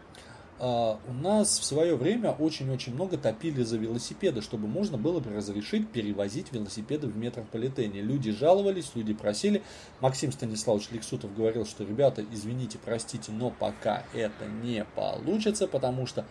А, 0.60 0.98
у 1.08 1.12
нас 1.12 1.58
в 1.58 1.64
свое 1.64 1.96
время 1.96 2.30
очень-очень 2.30 2.94
много 2.94 3.18
топили 3.18 3.62
за 3.62 3.76
велосипеды, 3.76 4.40
чтобы 4.40 4.68
можно 4.68 4.96
было 4.96 5.20
бы 5.20 5.34
разрешить 5.34 5.90
перевозить 5.90 6.52
велосипеды 6.52 7.08
в 7.08 7.16
метрополитене. 7.16 8.00
Люди 8.00 8.30
жаловались, 8.30 8.92
люди 8.94 9.14
просили. 9.14 9.62
Максим 10.00 10.30
Станиславович 10.32 10.90
Лексутов 10.92 11.34
говорил, 11.34 11.66
что 11.66 11.84
ребята, 11.84 12.24
извините, 12.32 12.78
простите, 12.84 13.32
но 13.32 13.50
пока 13.50 14.04
это 14.14 14.46
не 14.62 14.84
получится, 14.94 15.66
потому 15.66 16.06
что 16.06 16.24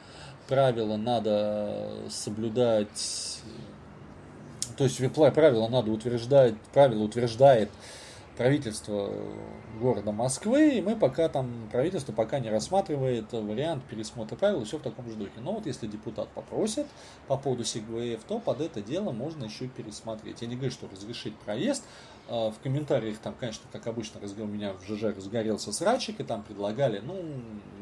правила 0.47 0.97
надо 0.97 1.93
соблюдать, 2.09 3.41
то 4.77 4.83
есть 4.85 4.99
правила 5.13 5.67
надо 5.67 5.91
утверждать, 5.91 6.55
правила 6.73 7.03
утверждает 7.03 7.69
правительство 8.37 9.09
города 9.79 10.11
Москвы, 10.11 10.77
и 10.77 10.81
мы 10.81 10.95
пока 10.95 11.29
там, 11.29 11.69
правительство 11.71 12.13
пока 12.13 12.39
не 12.39 12.49
рассматривает 12.49 13.31
вариант 13.31 13.83
пересмотра 13.85 14.35
правил, 14.35 14.61
и 14.61 14.65
все 14.65 14.77
в 14.77 14.81
таком 14.81 15.09
же 15.09 15.15
духе. 15.15 15.31
Но 15.37 15.53
вот 15.53 15.65
если 15.65 15.87
депутат 15.87 16.29
попросит 16.29 16.87
по 17.27 17.37
поводу 17.37 17.63
СИГВФ, 17.63 18.23
то 18.23 18.39
под 18.39 18.61
это 18.61 18.81
дело 18.81 19.11
можно 19.11 19.45
еще 19.45 19.67
пересмотреть. 19.67 20.41
Я 20.41 20.47
не 20.47 20.55
говорю, 20.55 20.71
что 20.71 20.87
разрешить 20.91 21.35
проезд, 21.37 21.83
а 22.29 22.51
в 22.51 22.59
комментариях 22.59 23.17
там, 23.17 23.35
конечно, 23.37 23.63
как 23.71 23.85
обычно, 23.85 24.19
у 24.21 24.45
меня 24.45 24.73
в 24.73 24.83
ЖЖ 24.83 25.15
разгорелся 25.15 25.73
срачик, 25.73 26.19
и 26.19 26.23
там 26.23 26.43
предлагали, 26.43 26.99
ну, 26.99 27.21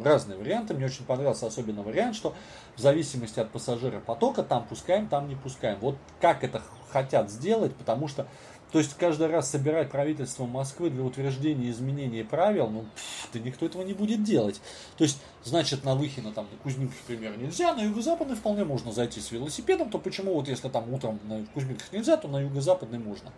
разные 0.04 0.38
варианты. 0.38 0.74
Мне 0.74 0.86
очень 0.86 1.06
понравился 1.06 1.46
особенно 1.48 1.84
вариант, 1.84 2.16
что 2.16 2.34
в 2.76 2.82
зависимости 2.82 3.40
от 3.40 3.52
пассажира 3.52 4.00
потока, 4.00 4.44
там 4.44 4.66
пускаем, 4.66 5.08
там 5.08 5.30
не 5.30 5.36
пускаем. 5.36 5.80
Вот 5.80 5.96
как 6.20 6.44
это 6.44 6.62
хотят 6.90 7.30
сделать, 7.30 7.76
потому 7.76 8.08
что 8.08 8.28
то 8.72 8.80
есть 8.80 8.94
каждый 8.96 9.28
раз 9.28 9.50
собирать 9.50 9.90
правительство 9.90 10.46
Москвы 10.46 10.90
для 10.90 11.04
утверждения 11.04 11.70
изменения 11.70 12.24
правил, 12.24 12.70
ну, 12.70 12.86
пфф, 12.96 13.30
да 13.34 13.40
никто 13.40 13.66
этого 13.66 13.82
не 13.82 13.94
будет 13.94 14.24
делать. 14.24 14.62
То 14.98 15.04
есть, 15.04 15.22
значит, 15.44 15.84
на 15.84 15.94
Лыхина, 15.94 16.32
там, 16.32 16.48
на 16.52 16.58
Кузьминках, 16.58 16.98
например, 17.08 17.38
нельзя, 17.38 17.74
на 17.74 17.82
Юго-Западный 17.82 18.36
вполне 18.36 18.64
можно 18.64 18.92
зайти 18.92 19.20
с 19.20 19.32
велосипедом, 19.32 19.90
то 19.90 20.00
почему 20.00 20.34
вот 20.34 20.48
если 20.48 20.70
там 20.70 20.92
утром 20.94 21.20
на 21.26 21.46
Кузьминках 21.54 21.92
нельзя, 21.92 22.16
то 22.16 22.28
на 22.28 22.40
Юго-Западный 22.40 23.00
можно? 23.00 23.32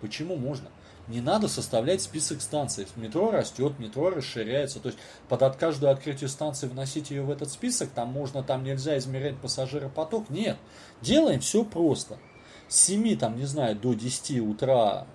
Почему 0.00 0.36
можно? 0.36 0.68
Не 1.08 1.22
надо 1.22 1.48
составлять 1.48 2.02
список 2.02 2.42
станций. 2.42 2.86
Метро 2.96 3.30
растет, 3.30 3.78
метро 3.78 4.10
расширяется. 4.10 4.78
То 4.78 4.88
есть 4.88 4.98
под 5.28 5.56
каждую 5.56 5.90
открытие 5.90 6.28
станции 6.28 6.68
вносить 6.68 7.10
ее 7.10 7.22
в 7.22 7.30
этот 7.30 7.50
список, 7.50 7.88
там 7.90 8.08
можно, 8.08 8.42
там 8.42 8.62
нельзя 8.62 8.98
измерять 8.98 9.38
пассажиропоток. 9.38 10.28
Нет. 10.28 10.58
Делаем 11.00 11.40
все 11.40 11.64
просто. 11.64 12.18
С 12.68 12.84
7, 12.84 13.16
там, 13.16 13.36
не 13.36 13.44
знаю, 13.44 13.76
до 13.76 13.94
10 13.94 14.40
утра 14.40 15.06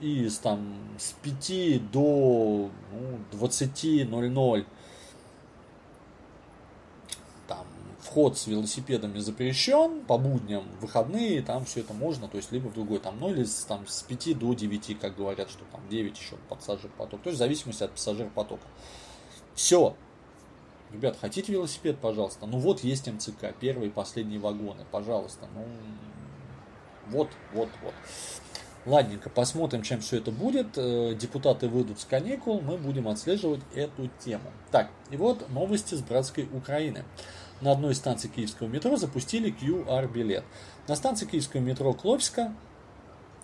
и 0.00 0.28
с, 0.28 0.38
там, 0.38 0.74
с 0.98 1.12
5 1.22 1.90
до 1.90 2.70
ну, 2.92 3.38
20.00 3.38 4.66
вход 8.14 8.38
с 8.38 8.46
велосипедами 8.46 9.18
запрещен, 9.18 10.04
по 10.04 10.18
будням, 10.18 10.64
выходные, 10.80 11.42
там 11.42 11.64
все 11.64 11.80
это 11.80 11.94
можно, 11.94 12.28
то 12.28 12.36
есть 12.36 12.52
либо 12.52 12.68
в 12.68 12.74
другой, 12.74 13.00
там, 13.00 13.18
ну 13.18 13.30
или 13.30 13.44
там, 13.66 13.86
с 13.86 14.02
5 14.02 14.38
до 14.38 14.52
9, 14.54 15.00
как 15.00 15.16
говорят, 15.16 15.50
что 15.50 15.64
там 15.72 15.80
9 15.88 16.16
еще 16.16 16.36
пассажир 16.48 16.90
поток, 16.96 17.22
то 17.22 17.30
есть 17.30 17.38
в 17.38 17.42
зависимости 17.42 17.82
от 17.82 17.92
пассажир 17.92 18.28
потока. 18.28 18.66
Все. 19.54 19.96
Ребят, 20.92 21.16
хотите 21.20 21.50
велосипед, 21.50 21.98
пожалуйста. 21.98 22.46
Ну 22.46 22.58
вот 22.58 22.84
есть 22.84 23.10
МЦК, 23.10 23.52
первые 23.58 23.88
и 23.88 23.92
последние 23.92 24.38
вагоны, 24.38 24.84
пожалуйста. 24.92 25.48
Ну, 25.54 25.66
вот, 27.08 27.30
вот, 27.52 27.68
вот. 27.82 27.94
Ладненько, 28.86 29.30
посмотрим, 29.30 29.82
чем 29.82 30.00
все 30.00 30.18
это 30.18 30.30
будет. 30.30 30.76
Э, 30.76 31.14
депутаты 31.18 31.68
выйдут 31.68 32.00
с 32.00 32.04
каникул, 32.04 32.60
мы 32.60 32.76
будем 32.76 33.08
отслеживать 33.08 33.60
эту 33.74 34.10
тему. 34.22 34.52
Так, 34.70 34.90
и 35.10 35.16
вот 35.16 35.48
новости 35.50 35.94
с 35.94 36.00
братской 36.00 36.46
Украины 36.52 37.04
на 37.62 37.72
одной 37.72 37.92
из 37.92 37.96
станций 37.96 38.28
киевского 38.28 38.68
метро 38.68 38.96
запустили 38.96 39.54
QR-билет. 39.54 40.44
На 40.86 40.96
станции 40.96 41.24
киевского 41.24 41.60
метро 41.60 41.94
Кловска 41.94 42.54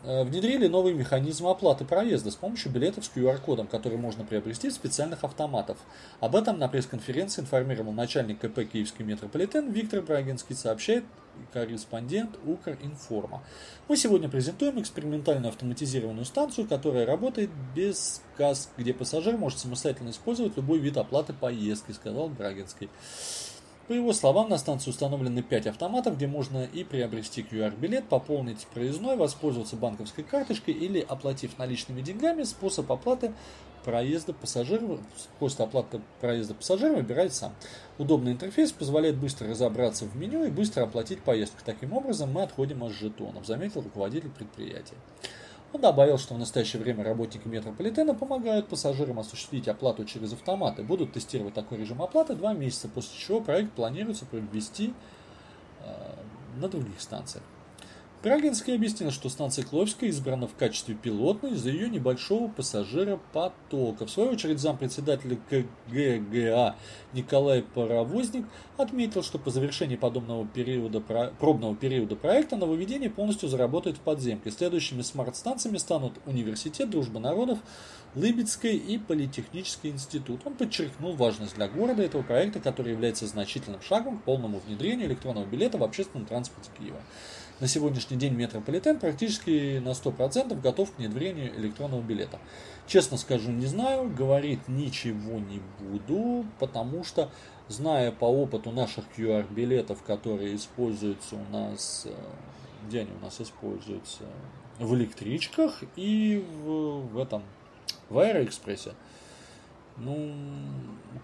внедрили 0.02 0.66
новый 0.66 0.94
механизм 0.94 1.46
оплаты 1.46 1.84
проезда 1.84 2.30
с 2.30 2.36
помощью 2.36 2.72
билетов 2.72 3.04
с 3.04 3.10
QR-кодом, 3.14 3.66
который 3.66 3.98
можно 3.98 4.24
приобрести 4.24 4.68
в 4.68 4.72
специальных 4.72 5.24
автоматах. 5.24 5.76
Об 6.20 6.36
этом 6.36 6.58
на 6.58 6.68
пресс-конференции 6.68 7.42
информировал 7.42 7.92
начальник 7.92 8.40
КП 8.40 8.60
«Киевский 8.70 9.04
метрополитен» 9.04 9.70
Виктор 9.70 10.02
Брагинский, 10.02 10.56
сообщает 10.56 11.04
корреспондент 11.52 12.38
Укринформа. 12.44 13.42
Мы 13.88 13.96
сегодня 13.96 14.28
презентуем 14.28 14.80
экспериментальную 14.80 15.48
автоматизированную 15.48 16.24
станцию, 16.24 16.68
которая 16.68 17.06
работает 17.06 17.50
без 17.74 18.22
касс, 18.36 18.70
где 18.76 18.92
пассажир 18.92 19.36
может 19.36 19.58
самостоятельно 19.58 20.10
использовать 20.10 20.56
любой 20.56 20.78
вид 20.78 20.96
оплаты 20.96 21.32
поездки, 21.32 21.92
сказал 21.92 22.28
Брагинский. 22.28 22.88
По 23.90 23.94
его 23.94 24.12
словам, 24.12 24.48
на 24.48 24.56
станции 24.56 24.88
установлены 24.88 25.42
5 25.42 25.66
автоматов, 25.66 26.14
где 26.14 26.28
можно 26.28 26.62
и 26.62 26.84
приобрести 26.84 27.42
QR-билет, 27.42 28.04
пополнить 28.04 28.64
проездной, 28.72 29.16
воспользоваться 29.16 29.74
банковской 29.74 30.22
карточкой 30.22 30.74
или, 30.74 31.00
оплатив 31.00 31.58
наличными 31.58 32.00
деньгами, 32.00 32.44
способ 32.44 32.92
оплаты 32.92 33.32
проезда 33.84 34.32
пассажиров, 34.32 35.00
способ 35.18 35.62
оплаты 35.62 36.00
проезда 36.20 36.54
пассажира 36.54 36.94
выбирает 36.94 37.34
сам. 37.34 37.52
Удобный 37.98 38.30
интерфейс 38.30 38.70
позволяет 38.70 39.16
быстро 39.16 39.48
разобраться 39.48 40.04
в 40.04 40.14
меню 40.14 40.44
и 40.44 40.50
быстро 40.50 40.84
оплатить 40.84 41.20
поездку. 41.22 41.58
Таким 41.64 41.92
образом, 41.92 42.30
мы 42.30 42.44
отходим 42.44 42.84
от 42.84 42.92
жетонов, 42.92 43.44
заметил 43.44 43.80
руководитель 43.80 44.30
предприятия. 44.30 44.94
Он 45.72 45.80
добавил, 45.80 46.18
что 46.18 46.34
в 46.34 46.38
настоящее 46.38 46.82
время 46.82 47.04
работники 47.04 47.46
метрополитена 47.46 48.14
помогают 48.14 48.68
пассажирам 48.68 49.20
осуществить 49.20 49.68
оплату 49.68 50.04
через 50.04 50.32
автоматы. 50.32 50.82
Будут 50.82 51.12
тестировать 51.12 51.54
такой 51.54 51.78
режим 51.78 52.02
оплаты 52.02 52.34
два 52.34 52.54
месяца, 52.54 52.88
после 52.88 53.16
чего 53.18 53.40
проект 53.40 53.72
планируется 53.72 54.26
провести 54.26 54.92
э, 55.84 56.60
на 56.60 56.68
других 56.68 57.00
станциях. 57.00 57.44
Брагинский 58.22 58.74
объяснил, 58.74 59.10
что 59.10 59.30
станция 59.30 59.64
Кловская 59.64 60.10
избрана 60.10 60.46
в 60.46 60.54
качестве 60.54 60.94
пилотной 60.94 61.52
из-за 61.52 61.70
ее 61.70 61.88
небольшого 61.88 62.48
пассажиропотока. 62.48 64.04
В 64.04 64.10
свою 64.10 64.32
очередь 64.32 64.58
зампредседателя 64.58 65.38
КГГА 65.48 66.76
Николай 67.14 67.62
Паровозник 67.62 68.44
отметил, 68.76 69.22
что 69.22 69.38
по 69.38 69.48
завершении 69.50 69.96
подобного 69.96 70.46
периода, 70.46 71.00
пробного 71.00 71.74
периода 71.74 72.14
проекта 72.14 72.56
нововведение 72.56 73.08
полностью 73.08 73.48
заработает 73.48 73.96
в 73.96 74.00
подземке. 74.00 74.50
Следующими 74.50 75.00
смарт-станциями 75.00 75.78
станут 75.78 76.12
Университет 76.26 76.90
Дружбы 76.90 77.20
народов, 77.20 77.58
Лыбецкий 78.14 78.76
и 78.76 78.98
Политехнический 78.98 79.88
институт. 79.88 80.42
Он 80.44 80.56
подчеркнул 80.56 81.14
важность 81.14 81.54
для 81.54 81.68
города 81.68 82.02
этого 82.02 82.20
проекта, 82.20 82.60
который 82.60 82.92
является 82.92 83.26
значительным 83.26 83.80
шагом 83.80 84.18
к 84.18 84.24
полному 84.24 84.60
внедрению 84.66 85.08
электронного 85.08 85.46
билета 85.46 85.78
в 85.78 85.82
общественном 85.82 86.26
транспорте 86.26 86.70
Киева. 86.78 87.00
На 87.60 87.68
сегодняшний 87.68 88.16
день 88.16 88.32
метрополитен 88.32 88.98
практически 88.98 89.80
на 89.80 89.90
100% 89.90 90.58
готов 90.62 90.92
к 90.92 90.98
внедрению 90.98 91.54
электронного 91.60 92.00
билета. 92.00 92.38
Честно 92.86 93.18
скажу, 93.18 93.50
не 93.50 93.66
знаю, 93.66 94.08
говорить 94.08 94.66
ничего 94.66 95.38
не 95.38 95.60
буду, 95.78 96.46
потому 96.58 97.04
что, 97.04 97.30
зная 97.68 98.12
по 98.12 98.24
опыту 98.24 98.70
наших 98.70 99.04
QR-билетов, 99.14 100.02
которые 100.02 100.56
используются 100.56 101.36
у 101.36 101.52
нас, 101.52 102.06
э, 102.06 102.14
где 102.88 103.00
они 103.00 103.10
у 103.20 103.22
нас 103.22 103.38
используются, 103.42 104.24
в 104.78 104.94
электричках 104.94 105.84
и 105.96 106.42
в, 106.64 107.12
в 107.12 107.18
этом, 107.18 107.42
в 108.08 108.18
Аэроэкспрессе, 108.18 108.94
ну, 110.00 110.32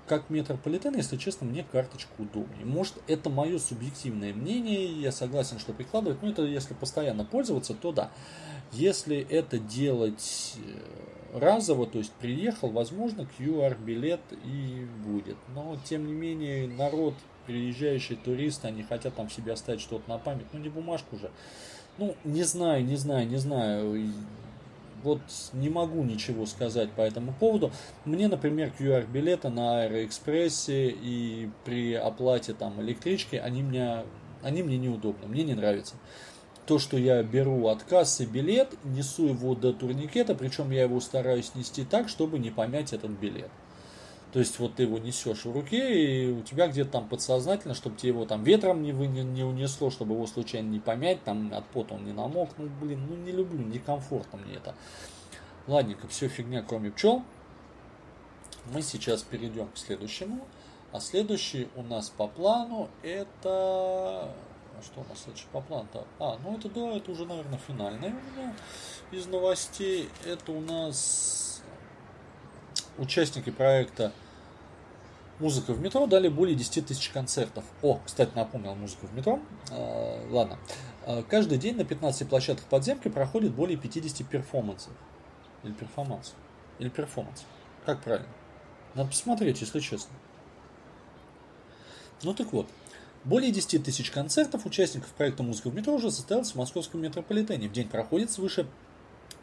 как 0.07 0.31
метрополитен, 0.31 0.95
если 0.95 1.17
честно, 1.17 1.47
мне 1.47 1.65
карточка 1.65 2.13
удобнее. 2.19 2.65
Может, 2.65 2.95
это 3.07 3.31
мое 3.31 3.59
субъективное 3.59 4.33
мнение, 4.33 4.85
я 5.01 5.13
согласен, 5.13 5.59
что 5.59 5.73
прикладывать, 5.73 6.23
но 6.23 6.31
это 6.31 6.43
если 6.43 6.75
постоянно 6.75 7.25
пользоваться, 7.25 7.75
то 7.75 7.93
да. 7.93 8.11
Если 8.73 9.19
это 9.19 9.59
делать 9.59 10.57
э, 10.57 11.39
разово, 11.39 11.87
то 11.87 11.99
есть 11.99 12.13
приехал, 12.13 12.71
возможно, 12.71 13.29
QR-билет 13.39 14.21
и 14.45 14.87
будет. 15.05 15.37
Но, 15.55 15.77
тем 15.85 16.07
не 16.07 16.13
менее, 16.13 16.69
народ, 16.69 17.15
приезжающий 17.47 18.17
туристы, 18.17 18.69
они 18.69 18.83
хотят 18.83 19.15
там 19.15 19.31
себе 19.31 19.53
оставить 19.53 19.81
что-то 19.81 20.09
на 20.09 20.19
память, 20.19 20.47
ну 20.53 20.59
не 20.59 20.69
бумажку 20.69 21.17
же. 21.17 21.31
Ну, 21.99 22.15
не 22.25 22.43
знаю, 22.43 22.85
не 22.85 22.97
знаю, 22.97 23.27
не 23.27 23.37
знаю 23.37 24.13
вот 25.03 25.21
не 25.53 25.69
могу 25.69 26.03
ничего 26.03 26.47
сказать 26.47 26.91
по 26.93 27.01
этому 27.01 27.33
поводу. 27.33 27.73
Мне, 28.05 28.29
например, 28.29 28.73
QR-билеты 28.79 29.49
на 29.49 29.83
Аэроэкспрессе 29.83 30.89
и 30.89 31.51
при 31.65 31.95
оплате 31.95 32.55
там 32.55 32.81
электрички, 32.81 33.37
они, 33.37 33.63
меня, 33.63 34.05
они 34.43 34.63
мне 34.63 34.79
неудобны, 34.79 35.27
мне 35.27 35.45
не 35.45 35.55
нравится. 35.55 35.95
То, 36.67 36.79
что 36.79 36.99
я 36.99 37.23
беру 37.23 37.69
от 37.69 37.85
кассы 37.85 38.25
билет, 38.25 38.75
несу 38.85 39.29
его 39.29 39.55
до 39.55 39.73
турникета, 39.73 40.35
причем 40.35 40.71
я 40.73 40.83
его 40.83 41.01
стараюсь 41.01 41.55
нести 41.55 41.85
так, 41.85 42.09
чтобы 42.09 42.39
не 42.39 42.51
помять 42.51 42.93
этот 42.93 43.13
билет. 43.13 43.51
То 44.37 44.41
есть 44.41 44.59
вот 44.59 44.75
ты 44.75 44.83
его 44.83 44.99
несешь 44.99 45.47
в 45.47 45.51
руке, 45.51 45.99
и 45.99 46.31
у 46.31 46.43
тебя 46.43 46.69
где-то 46.69 46.91
там 46.91 47.09
подсознательно, 47.09 47.73
чтобы 47.73 47.97
тебе 47.97 48.11
его 48.11 48.27
там 48.27 48.45
ветром 48.45 48.83
не, 48.83 48.93
вы, 48.93 49.07
не 49.07 49.43
унесло, 49.43 49.89
чтобы 49.89 50.13
его 50.13 50.27
случайно 50.27 50.69
не 50.69 50.79
помять, 50.79 51.25
там 51.25 51.51
от 51.55 51.65
пота 51.69 51.95
он 51.95 52.05
не 52.05 52.13
намок. 52.13 52.51
Ну, 52.59 52.69
блин, 52.83 53.07
ну 53.09 53.17
не 53.17 53.33
люблю, 53.33 53.61
некомфортно 53.61 54.39
мне 54.41 54.57
это. 54.57 54.75
Ладненько, 55.67 56.07
все 56.09 56.29
фигня, 56.29 56.63
кроме 56.63 56.91
пчел. 56.91 57.23
Мы 58.75 58.83
сейчас 58.83 59.23
перейдем 59.23 59.69
к 59.69 59.79
следующему. 59.79 60.47
А 60.93 61.01
следующий 61.01 61.71
у 61.75 61.83
нас 61.83 62.11
по 62.11 62.29
плану 62.29 62.91
это... 63.03 63.39
А 63.49 64.83
что 64.83 65.01
у 65.01 65.05
нас 65.09 65.23
следующий 65.23 65.49
по 65.51 65.63
плану-то? 65.63 66.05
А, 66.19 66.37
ну 66.45 66.59
это 66.59 66.69
да, 66.69 66.95
это 66.95 67.11
уже, 67.11 67.25
наверное, 67.25 67.59
финальное 67.67 68.11
у 68.11 68.39
меня 68.39 68.55
из 69.13 69.25
новостей. 69.29 70.11
Это 70.27 70.53
у 70.53 70.61
нас 70.61 71.63
участники 72.99 73.49
проекта 73.49 74.13
Музыка 75.39 75.75
в 75.75 75.81
метро 75.81 76.07
дали 76.07 76.29
более 76.29 76.55
10 76.55 76.87
тысяч 76.87 77.11
концертов. 77.11 77.65
О, 77.83 78.01
кстати, 78.05 78.31
напомнил 78.35 78.75
музыку 78.75 79.07
в 79.07 79.15
метро. 79.15 79.39
Э, 79.71 80.27
ладно. 80.31 80.59
Э, 81.05 81.23
каждый 81.29 81.59
день 81.59 81.77
на 81.77 81.85
15 81.85 82.27
площадках 82.27 82.67
подземки 82.69 83.09
проходит 83.09 83.53
более 83.53 83.77
50 83.77 84.27
перформансов. 84.27 84.93
Или 85.63 85.73
перформанс. 85.73 86.33
Или 86.79 86.89
перформанс. 86.89 87.45
Как 87.85 88.01
правильно? 88.03 88.29
Надо 88.95 89.11
посмотреть, 89.11 89.61
если 89.61 89.81
честно. 89.81 90.15
Ну 92.23 92.33
так 92.33 92.51
вот. 92.53 92.67
Более 93.25 93.51
10 93.51 93.85
тысяч 93.85 94.11
концертов 94.11 94.65
участников 94.65 95.11
проекта 95.11 95.43
«Музыка 95.43 95.69
в 95.69 95.75
метро» 95.75 95.95
уже 95.95 96.11
состоялось 96.11 96.53
в 96.53 96.55
московском 96.55 97.03
метрополитене. 97.03 97.69
В 97.69 97.73
день 97.73 97.89
проходит 97.89 98.31
свыше 98.31 98.67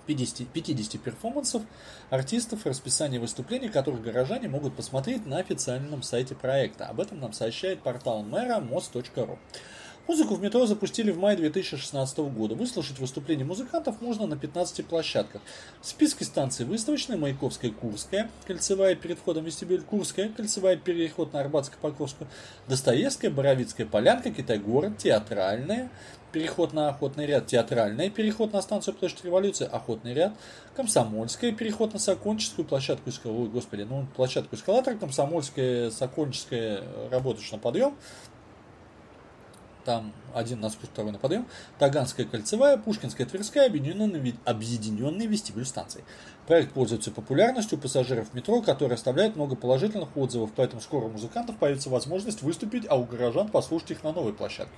50, 0.05 0.47
50 0.47 1.01
перформансов 1.01 1.63
артистов, 2.09 2.65
расписание 2.65 3.19
выступлений, 3.19 3.69
которых 3.69 4.01
горожане 4.01 4.49
могут 4.49 4.75
посмотреть 4.75 5.25
на 5.25 5.37
официальном 5.37 6.03
сайте 6.03 6.35
проекта. 6.35 6.87
Об 6.87 6.99
этом 6.99 7.19
нам 7.19 7.33
сообщает 7.33 7.81
портал 7.81 8.23
мэра 8.23 8.59
most.ru. 8.59 9.37
Музыку 10.05 10.35
в 10.35 10.41
метро 10.41 10.65
запустили 10.65 11.11
в 11.11 11.17
мае 11.17 11.37
2016 11.37 12.17
года. 12.17 12.55
Выслушать 12.55 12.99
выступления 12.99 13.45
музыкантов 13.45 14.01
можно 14.01 14.27
на 14.27 14.35
15 14.35 14.85
площадках. 14.85 15.41
В 15.81 15.87
списке 15.87 16.25
станций 16.25 16.65
выставочная, 16.65 17.15
Маяковская, 17.15 17.71
Курская, 17.71 18.29
кольцевая 18.45 18.95
перед 18.95 19.17
входом 19.17 19.45
в 19.45 19.47
вестибюль, 19.47 19.81
Курская, 19.81 20.27
кольцевая 20.27 20.75
переход 20.75 21.31
на 21.31 21.39
Арбатско-Покровскую, 21.39 22.27
Достоевская, 22.67 23.29
Боровицкая, 23.29 23.87
Полянка, 23.87 24.29
Китай-город, 24.31 24.97
Театральная, 24.97 25.89
переход 26.33 26.73
на 26.73 26.89
Охотный 26.89 27.25
ряд, 27.25 27.47
Театральная, 27.47 28.09
переход 28.09 28.51
на 28.51 28.61
станцию 28.61 28.95
Площадь 28.95 29.23
Революции, 29.23 29.69
Охотный 29.71 30.13
ряд, 30.13 30.33
Комсомольская, 30.75 31.53
переход 31.53 31.93
на 31.93 31.99
Сокольническую, 31.99 32.65
площадку 32.65 33.09
Ой, 33.23 33.47
господи, 33.47 33.83
ну, 33.83 34.05
площадку 34.17 34.57
эскалатор, 34.57 34.97
Комсомольская, 34.97 35.91
Сокольническая, 35.91 36.83
работаешь 37.09 37.49
на 37.53 37.59
подъем, 37.59 37.95
там 39.83 40.13
один 40.33 40.59
на 40.59 40.69
спуск, 40.69 40.91
второй 40.91 41.11
на 41.11 41.19
подъем, 41.19 41.45
Таганская 41.79 42.25
кольцевая, 42.25 42.77
Пушкинская 42.77 43.27
Тверская, 43.27 43.67
объединенный, 43.67 44.35
объединенный 44.45 45.25
вестибюль 45.27 45.65
станций. 45.65 46.03
Проект 46.47 46.73
пользуется 46.73 47.11
популярностью 47.11 47.77
пассажиров 47.77 48.33
метро, 48.33 48.61
которые 48.61 48.95
оставляют 48.95 49.35
много 49.35 49.55
положительных 49.55 50.15
отзывов, 50.17 50.51
поэтому 50.55 50.81
скоро 50.81 51.05
у 51.05 51.09
музыкантов 51.09 51.57
появится 51.57 51.89
возможность 51.89 52.41
выступить, 52.41 52.85
а 52.89 52.95
у 52.95 53.05
горожан 53.05 53.49
послушать 53.49 53.91
их 53.91 54.03
на 54.03 54.11
новой 54.11 54.33
площадке. 54.33 54.73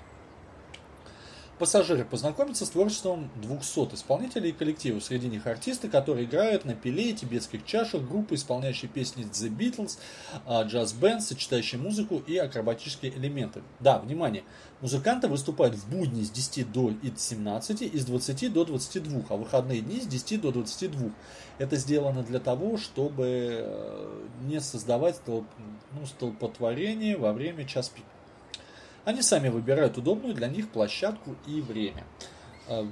Пассажиры 1.58 2.04
познакомятся 2.04 2.66
с 2.66 2.70
творчеством 2.70 3.30
200 3.38 3.96
исполнителей 3.96 4.50
и 4.50 4.52
коллективов. 4.52 5.06
Среди 5.06 5.30
них 5.30 5.48
артисты, 5.48 5.88
которые 5.88 6.26
играют 6.26 6.66
на 6.66 6.76
пиле, 6.76 7.14
тибетских 7.14 7.64
чашах, 7.64 8.02
группы, 8.02 8.36
исполняющие 8.36 8.92
песни 8.92 9.24
The 9.24 9.50
Beatles, 9.50 9.98
а, 10.46 10.64
джаз-бенд, 10.64 11.24
сочетающие 11.24 11.80
музыку 11.80 12.22
и 12.28 12.36
акробатические 12.36 13.18
элементы. 13.18 13.64
Да, 13.80 14.00
внимание, 14.00 14.44
музыканты 14.82 15.30
выступают 15.30 15.76
в 15.76 15.90
будни 15.90 16.24
с 16.24 16.30
10 16.30 16.74
до 16.74 16.92
17 17.16 17.84
и 17.84 17.98
с 17.98 18.04
20 18.04 18.52
до 18.52 18.66
22, 18.66 19.24
а 19.30 19.38
выходные 19.38 19.80
дни 19.80 20.02
с 20.02 20.08
10 20.08 20.42
до 20.42 20.52
22. 20.52 21.12
Это 21.58 21.78
сделано 21.78 22.24
для 22.24 22.42
того, 22.42 22.76
чтобы 22.76 23.28
э, 23.62 24.28
не 24.42 24.60
создавать 24.60 25.16
столп, 25.16 25.46
ну, 25.94 26.06
столпотворение 26.06 27.16
во 27.16 27.32
время 27.32 27.64
час 27.64 27.88
пик. 27.88 28.04
Они 29.06 29.22
сами 29.22 29.50
выбирают 29.50 29.98
удобную 29.98 30.34
для 30.34 30.48
них 30.48 30.70
площадку 30.70 31.36
и 31.48 31.62
время. 31.62 32.04
А, 32.68 32.88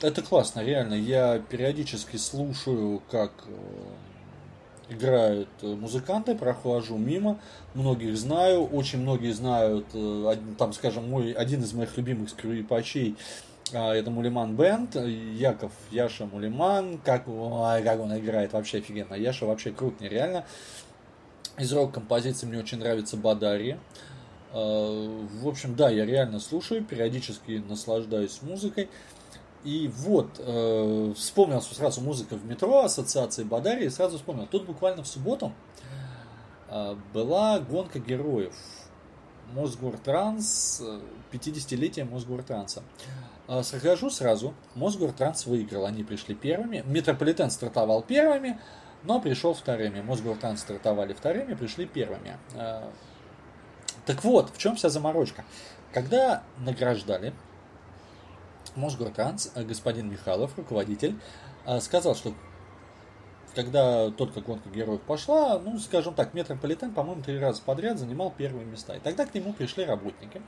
это 0.00 0.22
классно, 0.22 0.64
реально. 0.64 0.94
Я 0.94 1.38
периодически 1.38 2.16
слушаю, 2.16 3.02
как 3.10 3.32
э, 3.46 4.94
играют 4.94 5.48
музыканты, 5.62 6.34
прохожу 6.34 6.96
мимо, 6.96 7.38
многих 7.74 8.16
знаю, 8.16 8.64
очень 8.64 9.00
многие 9.00 9.32
знают, 9.32 9.86
э, 9.92 10.36
там, 10.58 10.72
скажем, 10.72 11.10
мой, 11.10 11.32
один 11.32 11.62
из 11.62 11.74
моих 11.74 11.96
любимых 11.98 12.30
скрипачей, 12.30 13.16
это 13.72 14.10
Мулиман 14.10 14.56
Бенд, 14.56 14.96
Яков 14.96 15.72
Яша 15.90 16.26
Мулиман, 16.26 16.98
как, 17.04 17.28
ой, 17.28 17.82
как 17.82 18.00
он 18.00 18.18
играет, 18.18 18.52
вообще 18.52 18.78
офигенно, 18.78 19.14
Яша 19.14 19.46
вообще 19.46 19.70
крут, 19.70 20.00
нереально. 20.00 20.44
Из 21.58 21.72
рок-композиций 21.72 22.48
мне 22.48 22.58
очень 22.58 22.78
нравится 22.78 23.16
Бадари. 23.16 23.78
А, 24.52 25.26
в 25.42 25.48
общем, 25.48 25.74
да, 25.74 25.90
я 25.90 26.04
реально 26.04 26.40
слушаю, 26.40 26.84
периодически 26.84 27.62
наслаждаюсь 27.68 28.40
музыкой. 28.42 28.88
И 29.62 29.90
вот, 29.94 30.28
э, 30.38 31.12
вспомнил 31.16 31.60
сразу 31.60 32.00
музыка 32.00 32.36
в 32.36 32.46
метро, 32.46 32.82
ассоциации 32.82 33.44
Бадари, 33.44 33.84
и 33.84 33.90
сразу 33.90 34.16
вспомнил. 34.16 34.46
Тут 34.46 34.64
буквально 34.64 35.02
в 35.02 35.06
субботу 35.06 35.52
э, 36.68 36.96
была 37.12 37.60
гонка 37.60 37.98
героев. 37.98 38.54
Мосгортранс, 39.52 40.82
50-летие 41.32 42.04
Мосгортранса. 42.04 42.82
Э, 43.48 43.62
скажу 43.62 44.10
сразу, 44.10 44.54
Мосгортранс 44.74 45.44
выиграл, 45.44 45.84
они 45.84 46.04
пришли 46.04 46.34
первыми. 46.34 46.82
Метрополитен 46.86 47.50
стартовал 47.50 48.02
первыми, 48.02 48.58
но 49.02 49.20
пришел 49.20 49.52
вторыми. 49.52 50.00
Мосгортранс 50.00 50.60
стартовали 50.60 51.12
вторыми, 51.12 51.54
пришли 51.54 51.84
первыми. 51.84 52.38
Э, 52.54 52.88
так 54.10 54.24
вот, 54.24 54.50
в 54.52 54.58
чем 54.58 54.74
вся 54.74 54.88
заморочка? 54.88 55.44
Когда 55.92 56.42
награждали, 56.58 57.32
Мосгортранс, 58.74 59.52
э, 59.54 59.62
господин 59.62 60.10
Михайлов, 60.10 60.58
руководитель, 60.58 61.14
э, 61.64 61.78
сказал, 61.78 62.16
что 62.16 62.34
когда 63.54 64.10
только 64.10 64.40
гонка 64.40 64.68
героев 64.68 65.00
пошла, 65.02 65.60
ну, 65.60 65.78
скажем 65.78 66.14
так, 66.14 66.34
метрополитен, 66.34 66.90
по-моему, 66.90 67.22
три 67.22 67.38
раза 67.38 67.62
подряд 67.62 68.00
занимал 68.00 68.34
первые 68.36 68.66
места. 68.66 68.96
И 68.96 68.98
тогда 68.98 69.26
к 69.26 69.32
нему 69.32 69.52
пришли 69.52 69.84
работники 69.84 70.42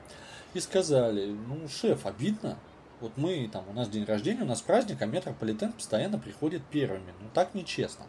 и 0.54 0.58
сказали, 0.58 1.26
ну, 1.26 1.68
шеф, 1.68 2.04
обидно, 2.04 2.58
вот 3.00 3.12
мы, 3.16 3.48
там, 3.52 3.62
у 3.68 3.72
нас 3.74 3.88
день 3.88 4.04
рождения, 4.04 4.42
у 4.42 4.46
нас 4.46 4.60
праздник, 4.60 5.00
а 5.02 5.06
метрополитен 5.06 5.72
постоянно 5.72 6.18
приходит 6.18 6.64
первыми. 6.64 7.14
Ну, 7.20 7.28
так 7.32 7.54
нечестно. 7.54 8.06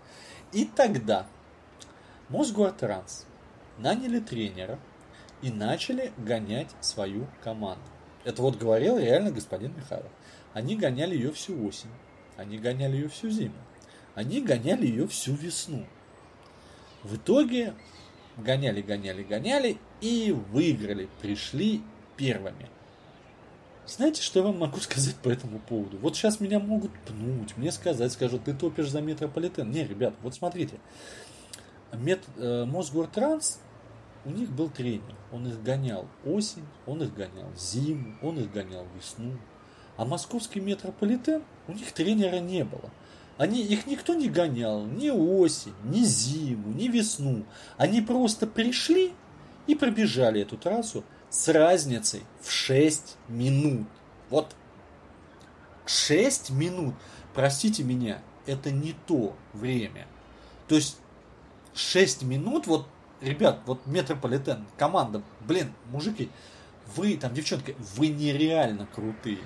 И 0.51 0.65
тогда 0.65 1.27
Мосгортранс 2.29 3.27
наняли 3.77 4.19
тренера, 4.19 4.79
и 5.43 5.51
начали 5.51 6.11
гонять 6.17 6.69
свою 6.79 7.27
команду. 7.43 7.83
Это 8.23 8.41
вот 8.41 8.57
говорил 8.57 8.97
реально 8.97 9.29
господин 9.29 9.75
Михайлов. 9.75 10.11
Они 10.53 10.75
гоняли 10.75 11.15
ее 11.15 11.31
всю 11.31 11.67
осень, 11.67 11.89
они 12.37 12.57
гоняли 12.57 12.95
ее 12.95 13.09
всю 13.09 13.29
зиму, 13.29 13.55
они 14.15 14.41
гоняли 14.41 14.87
ее 14.87 15.07
всю 15.07 15.33
весну. 15.33 15.85
В 17.03 17.17
итоге 17.17 17.73
гоняли, 18.37 18.81
гоняли, 18.81 19.23
гоняли 19.23 19.77
и 19.99 20.31
выиграли, 20.51 21.09
пришли 21.21 21.81
первыми. 22.15 22.69
Знаете, 23.85 24.21
что 24.21 24.39
я 24.39 24.45
вам 24.45 24.59
могу 24.59 24.77
сказать 24.79 25.15
по 25.15 25.27
этому 25.27 25.59
поводу? 25.59 25.97
Вот 25.97 26.15
сейчас 26.15 26.39
меня 26.39 26.61
могут 26.61 26.91
пнуть, 27.05 27.57
мне 27.57 27.71
сказать, 27.73 28.13
скажут, 28.13 28.45
ты 28.45 28.53
топишь 28.53 28.89
за 28.89 29.01
метрополитен. 29.01 29.69
Не, 29.69 29.85
ребят, 29.85 30.13
вот 30.21 30.35
смотрите. 30.35 30.79
Мет, 31.91 32.21
э, 32.37 32.63
Мосгортранс 32.63 33.59
у 34.25 34.29
них 34.29 34.49
был 34.49 34.69
тренер, 34.69 35.15
он 35.31 35.47
их 35.47 35.61
гонял 35.63 36.07
осень, 36.25 36.65
он 36.85 37.03
их 37.03 37.13
гонял 37.13 37.51
зиму, 37.57 38.15
он 38.21 38.39
их 38.39 38.51
гонял 38.51 38.85
весну. 38.95 39.37
А 39.97 40.05
московский 40.05 40.59
метрополитен, 40.59 41.43
у 41.67 41.73
них 41.73 41.91
тренера 41.91 42.39
не 42.39 42.63
было. 42.63 42.89
Они, 43.37 43.61
их 43.61 43.87
никто 43.87 44.13
не 44.13 44.29
гонял 44.29 44.85
ни 44.85 45.09
осень, 45.09 45.73
ни 45.83 46.03
зиму, 46.03 46.69
ни 46.69 46.87
весну. 46.87 47.45
Они 47.77 48.01
просто 48.01 48.47
пришли 48.47 49.13
и 49.67 49.75
пробежали 49.75 50.41
эту 50.41 50.57
трассу 50.57 51.03
с 51.29 51.47
разницей 51.47 52.23
в 52.41 52.51
6 52.51 53.17
минут. 53.27 53.87
Вот 54.29 54.55
6 55.85 56.51
минут, 56.51 56.95
простите 57.33 57.83
меня, 57.83 58.21
это 58.45 58.71
не 58.71 58.93
то 59.07 59.35
время. 59.53 60.07
То 60.67 60.75
есть 60.75 60.97
6 61.73 62.23
минут, 62.23 62.67
вот 62.67 62.87
ребят, 63.23 63.61
вот 63.65 63.85
метрополитен, 63.85 64.65
команда, 64.77 65.21
блин, 65.41 65.73
мужики, 65.91 66.29
вы, 66.95 67.17
там, 67.17 67.33
девчонки, 67.33 67.75
вы 67.95 68.07
нереально 68.09 68.87
крутые. 68.93 69.39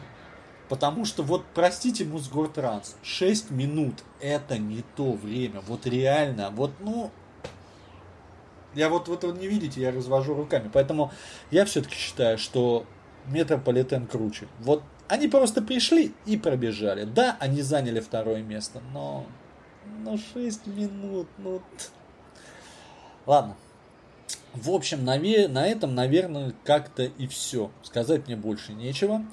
Потому 0.70 1.06
что 1.06 1.24
вот, 1.24 1.46
простите, 1.54 2.04
Мосгортранс, 2.04 2.98
6 3.02 3.52
минут 3.52 4.04
это 4.20 4.58
не 4.58 4.84
то 4.96 5.13
время. 5.13 5.62
Вот 5.62 5.86
реально, 5.86 6.50
вот, 6.52 6.72
ну, 6.80 7.12
я 8.76 8.90
вот, 8.90 9.08
вот 9.08 9.24
вы 9.24 9.38
не 9.38 9.48
видите, 9.48 9.82
я 9.82 9.92
развожу 9.92 10.34
руками. 10.34 10.70
Поэтому 10.72 11.12
я 11.52 11.66
все-таки 11.66 11.96
считаю, 11.96 12.38
что 12.38 12.86
метрополитен 13.28 14.08
круче. 14.08 14.48
Вот 14.60 14.84
они 15.08 15.28
просто 15.30 15.62
пришли 15.62 16.13
и 16.26 16.38
пробежали. 16.38 17.06
Да, 17.06 17.38
они 17.40 17.62
заняли 17.62 18.02
второе 18.02 18.44
место, 18.44 18.82
но, 18.92 19.26
но 20.04 20.18
6 20.18 20.68
минут, 20.68 21.28
ну... 21.38 21.62
Ладно, 23.26 23.56
в 24.54 24.72
общем, 24.72 25.06
на, 25.06 25.18
на 25.18 25.68
этом, 25.68 25.96
наверное, 25.96 26.54
как-то 26.63 27.04
и 27.04 27.28
все. 27.28 27.70
Сказать 27.84 28.28
мне 28.28 28.36
больше 28.36 28.74
нечего. 28.74 29.24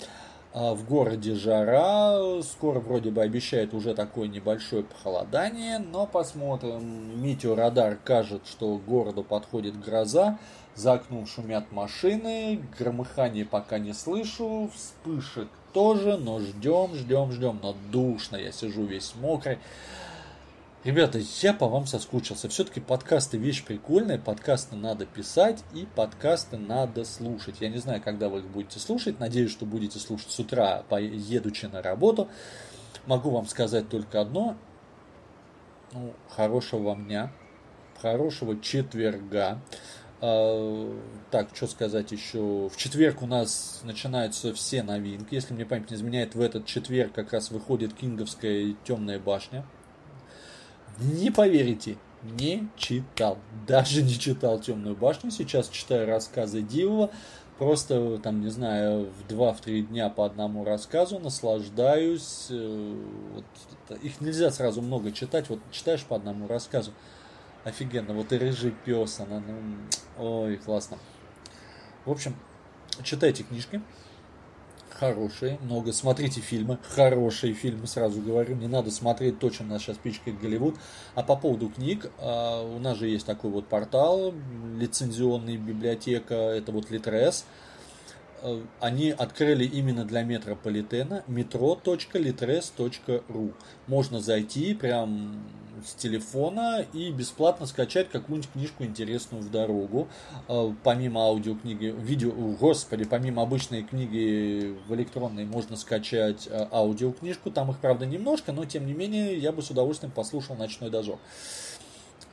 А, 0.53 0.75
в 0.75 0.87
городе 0.87 1.35
жара, 1.35 2.41
скоро 2.43 2.79
вроде 2.79 3.11
бы 3.11 3.23
обещает 3.23 3.75
уже 3.75 3.93
такое 3.95 4.29
небольшое 4.29 4.85
похолодание, 4.85 5.79
но 5.79 6.07
посмотрим. 6.07 7.21
Метеорадар 7.21 7.97
кажет, 8.05 8.43
что 8.47 8.77
городу 8.77 9.25
подходит 9.25 9.81
гроза, 9.81 10.39
за 10.77 10.93
окном 10.93 11.27
шумят 11.27 11.73
машины, 11.73 12.63
громыхание 12.79 13.45
пока 13.45 13.81
не 13.81 13.93
слышу, 13.93 14.71
вспышек 14.75 15.49
тоже, 15.73 16.17
но 16.17 16.39
ждем, 16.39 16.95
ждем, 16.95 17.33
ждем, 17.33 17.59
но 17.61 17.75
душно, 17.91 18.37
я 18.37 18.53
сижу 18.53 18.85
весь 18.85 19.15
мокрый. 19.17 19.59
Ребята, 20.85 21.19
я 21.41 21.55
по 21.55 21.67
вам 21.67 21.87
соскучился. 21.87 22.51
Все-таки 22.51 22.79
подкасты 22.79 23.39
вещь 23.39 23.65
прикольная, 23.65 24.19
подкасты 24.19 24.77
надо 24.77 25.07
писать 25.07 25.65
и 25.73 25.87
подкасты 25.87 26.59
надо 26.59 27.07
слушать. 27.07 27.57
Я 27.61 27.71
не 27.71 27.79
знаю, 27.79 28.03
когда 28.03 28.29
вы 28.29 28.41
их 28.41 28.49
будете 28.49 28.79
слушать. 28.79 29.19
Надеюсь, 29.19 29.51
что 29.51 29.65
будете 29.65 29.99
слушать 29.99 30.31
с 30.31 30.39
утра, 30.39 30.85
едучи 30.91 31.65
на 31.65 31.81
работу. 31.81 32.29
Могу 33.07 33.31
вам 33.31 33.47
сказать 33.47 33.89
только 33.89 34.21
одно. 34.21 34.59
Ну, 35.93 36.13
хорошего 36.29 36.83
вам 36.83 37.07
дня, 37.07 37.33
хорошего 38.03 38.61
четверга. 38.61 39.63
А, 40.21 41.01
так, 41.31 41.49
что 41.55 41.67
сказать 41.67 42.13
еще? 42.13 42.69
В 42.69 42.77
четверг 42.77 43.23
у 43.23 43.27
нас 43.27 43.81
начинаются 43.85 44.53
все 44.53 44.83
новинки. 44.83 45.35
Если 45.35 45.55
мне 45.55 45.65
память 45.65 45.91
не 45.91 45.97
изменяет, 45.97 46.35
в 46.35 46.43
этот 46.43 46.67
четверг 46.67 47.15
как 47.15 47.33
раз 47.33 47.51
выходит 47.51 47.95
Кинговская 47.95 48.77
Темная 48.85 49.19
башня. 49.19 49.65
Не 51.01 51.31
поверите, 51.31 51.97
не 52.23 52.69
читал. 52.77 53.39
Даже 53.67 54.03
не 54.03 54.19
читал 54.19 54.61
Темную 54.61 54.97
башню. 54.97 55.31
Сейчас 55.31 55.69
читаю 55.69 56.07
рассказы 56.07 56.63
Дивова. 56.63 57.11
Просто, 57.59 58.19
там, 58.19 58.41
не 58.41 58.49
знаю, 58.49 59.11
в 59.11 59.33
2-3 59.33 59.83
дня 59.83 60.09
по 60.09 60.27
одному 60.27 60.65
рассказу 60.65 61.21
наслаждаюсь. 61.21 62.49
Э, 62.51 62.97
вот, 63.33 63.99
их 64.03 64.21
нельзя 64.21 64.51
сразу 64.51 64.83
много 64.83 65.13
читать. 65.13 65.49
Вот 65.49 65.61
читаешь 65.71 66.05
по 66.05 66.17
одному 66.17 66.49
рассказу. 66.49 66.93
Офигенно. 67.63 68.13
Вот 68.13 68.33
и 68.33 68.39
рыжий 68.39 68.75
пес, 68.85 69.21
она, 69.21 69.41
ну, 69.41 70.43
ой, 70.43 70.57
классно. 70.57 70.99
В 72.05 72.11
общем, 72.11 72.35
читайте 73.03 73.45
книжки 73.45 73.81
хорошие, 74.99 75.59
много. 75.63 75.93
Смотрите 75.93 76.41
фильмы, 76.41 76.79
хорошие 76.83 77.55
фильмы, 77.55 77.87
сразу 77.87 78.21
говорю. 78.21 78.55
Не 78.57 78.69
надо 78.69 78.91
смотреть 78.91 79.39
то, 79.39 79.51
чем 79.51 79.69
нас 79.69 79.83
сейчас 79.83 79.99
пичкает 79.99 80.41
Голливуд. 80.41 80.77
А 81.15 81.23
по 81.23 81.37
поводу 81.37 81.69
книг, 81.69 82.11
а, 82.19 82.63
у 82.63 82.79
нас 82.79 82.99
же 82.99 83.09
есть 83.09 83.27
такой 83.27 83.51
вот 83.51 83.67
портал, 83.67 84.35
лицензионный 84.77 85.57
библиотека, 85.57 86.35
это 86.35 86.73
вот 86.73 86.91
Литрес. 86.91 87.45
Они 88.81 89.11
открыли 89.11 89.65
именно 89.65 90.05
для 90.05 90.23
метрополитена 90.23 91.25
metro.litres.ru. 91.27 93.55
Можно 93.87 94.21
зайти 94.21 94.75
прям 94.75 95.43
с 95.85 95.95
телефона 95.95 96.87
и 96.93 97.11
бесплатно 97.11 97.67
скачать 97.67 98.09
какую-нибудь 98.09 98.51
книжку 98.53 98.85
интересную 98.85 99.43
в 99.43 99.51
дорогу. 99.51 100.09
Э, 100.49 100.73
помимо 100.83 101.23
аудиокниги, 101.23 101.95
видео, 101.97 102.31
господи, 102.31 103.05
помимо 103.05 103.43
обычной 103.43 103.83
книги 103.83 104.77
в 104.87 104.95
электронной 104.95 105.45
можно 105.45 105.77
скачать 105.77 106.49
э, 106.51 106.67
аудиокнижку. 106.71 107.51
Там 107.51 107.71
их, 107.71 107.79
правда, 107.79 108.07
немножко, 108.07 108.53
но 108.53 108.65
тем 108.65 108.87
не 108.87 108.95
менее 108.95 109.37
я 109.37 109.53
бы 109.53 109.63
с 109.63 109.71
удовольствием 109.71 110.13
послушал 110.13 110.57
«Ночной 110.57 110.91
дозор». 110.91 111.19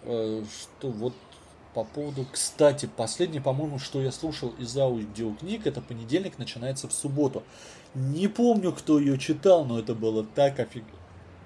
Что 0.04 0.90
вот 0.90 1.14
по 1.74 1.84
поводу, 1.84 2.26
кстати, 2.32 2.90
последний, 2.98 3.40
по-моему, 3.40 3.80
что 3.80 4.02
я 4.02 4.12
слушал 4.12 4.50
из 4.60 4.78
аудиокниг, 4.78 5.66
это 5.66 5.82
понедельник 5.82 6.38
начинается 6.38 6.88
в 6.88 6.94
субботу. 6.94 7.44
Не 7.96 8.28
помню, 8.28 8.74
кто 8.74 9.00
ее 9.00 9.18
читал, 9.18 9.66
но 9.66 9.80
это 9.80 9.96
было 9.96 10.24
так 10.24 10.60
офигенно. 10.60 10.98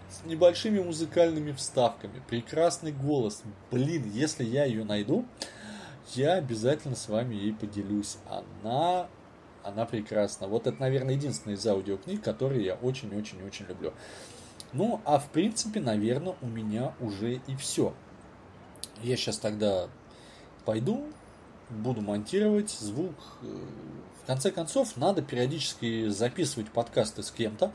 С 0.09 0.25
небольшими 0.25 0.79
музыкальными 0.79 1.51
вставками. 1.51 2.21
Прекрасный 2.27 2.91
голос. 2.91 3.43
Блин, 3.71 4.09
если 4.13 4.43
я 4.43 4.65
ее 4.65 4.83
найду, 4.83 5.25
я 6.13 6.33
обязательно 6.33 6.95
с 6.95 7.09
вами 7.09 7.35
ей 7.35 7.53
поделюсь. 7.53 8.17
Она, 8.29 9.07
она 9.63 9.85
прекрасна. 9.85 10.47
Вот 10.47 10.67
это, 10.67 10.79
наверное, 10.79 11.15
единственная 11.15 11.57
из 11.57 11.67
аудиокниг, 11.67 12.23
которые 12.23 12.65
я 12.65 12.75
очень-очень-очень 12.75 13.65
люблю. 13.65 13.93
Ну, 14.73 15.01
а 15.05 15.19
в 15.19 15.29
принципе, 15.29 15.79
наверное, 15.79 16.35
у 16.41 16.47
меня 16.47 16.93
уже 16.99 17.41
и 17.47 17.55
все. 17.55 17.93
Я 19.03 19.17
сейчас 19.17 19.37
тогда 19.37 19.87
пойду, 20.65 21.05
буду 21.69 22.01
монтировать 22.01 22.71
звук. 22.71 23.15
В 24.23 24.27
конце 24.27 24.51
концов, 24.51 24.97
надо 24.97 25.21
периодически 25.21 26.09
записывать 26.09 26.69
подкасты 26.71 27.21
с 27.21 27.29
кем-то, 27.29 27.71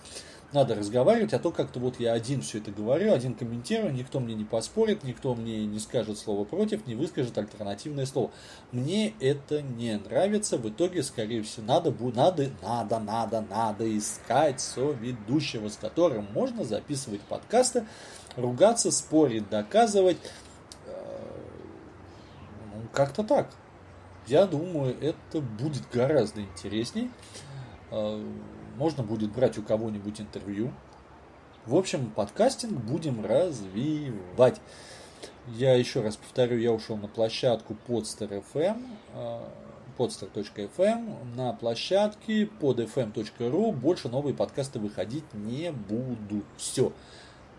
надо 0.52 0.74
разговаривать, 0.74 1.32
а 1.32 1.38
то 1.38 1.52
как-то 1.52 1.78
вот 1.78 2.00
я 2.00 2.12
один 2.12 2.42
все 2.42 2.58
это 2.58 2.72
говорю, 2.72 3.12
один 3.12 3.34
комментирую, 3.34 3.92
никто 3.92 4.18
мне 4.18 4.34
не 4.34 4.44
поспорит, 4.44 5.04
никто 5.04 5.34
мне 5.36 5.64
не 5.64 5.78
скажет 5.78 6.18
слово 6.18 6.44
против, 6.44 6.88
не 6.88 6.96
выскажет 6.96 7.38
альтернативное 7.38 8.04
слово. 8.04 8.32
Мне 8.72 9.14
это 9.20 9.62
не 9.62 9.96
нравится, 9.96 10.58
в 10.58 10.68
итоге, 10.68 11.04
скорее 11.04 11.44
всего, 11.44 11.66
надо, 11.66 11.94
надо, 12.14 12.50
надо, 12.62 12.98
надо, 12.98 13.44
надо 13.48 13.96
искать 13.96 14.60
соведущего, 14.60 15.68
с 15.68 15.76
которым 15.76 16.26
можно 16.32 16.64
записывать 16.64 17.20
подкасты, 17.20 17.86
ругаться, 18.36 18.90
спорить, 18.90 19.48
доказывать, 19.48 20.18
как-то 22.92 23.22
так. 23.22 23.50
Я 24.26 24.46
думаю, 24.46 24.96
это 25.00 25.40
будет 25.40 25.88
гораздо 25.90 26.42
интересней. 26.42 27.10
А, 27.90 28.22
можно 28.76 29.02
будет 29.02 29.32
брать 29.32 29.58
у 29.58 29.62
кого-нибудь 29.62 30.20
интервью. 30.20 30.72
В 31.66 31.76
общем, 31.76 32.10
подкастинг 32.10 32.72
будем 32.72 33.24
развивать. 33.24 34.60
Я 35.48 35.74
еще 35.74 36.00
раз 36.00 36.16
повторю, 36.16 36.58
я 36.58 36.72
ушел 36.72 36.96
на 36.96 37.08
площадку 37.08 37.76
Podster.fm, 37.86 38.82
podster.fm, 39.98 41.34
на 41.36 41.52
площадке 41.52 42.44
podfm.ru 42.44 43.72
больше 43.72 44.08
новые 44.08 44.34
подкасты 44.34 44.78
выходить 44.78 45.24
не 45.34 45.72
буду. 45.72 46.42
Все 46.56 46.92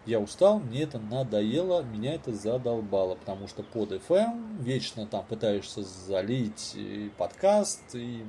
я 0.05 0.19
устал, 0.19 0.59
мне 0.59 0.83
это 0.83 0.99
надоело, 0.99 1.83
меня 1.83 2.15
это 2.15 2.33
задолбало, 2.33 3.15
потому 3.15 3.47
что 3.47 3.63
под 3.63 3.91
FM 3.91 4.61
вечно 4.63 5.05
там 5.05 5.25
пытаешься 5.25 5.83
залить 5.83 6.73
и 6.75 7.11
подкаст, 7.17 7.81
и 7.93 8.25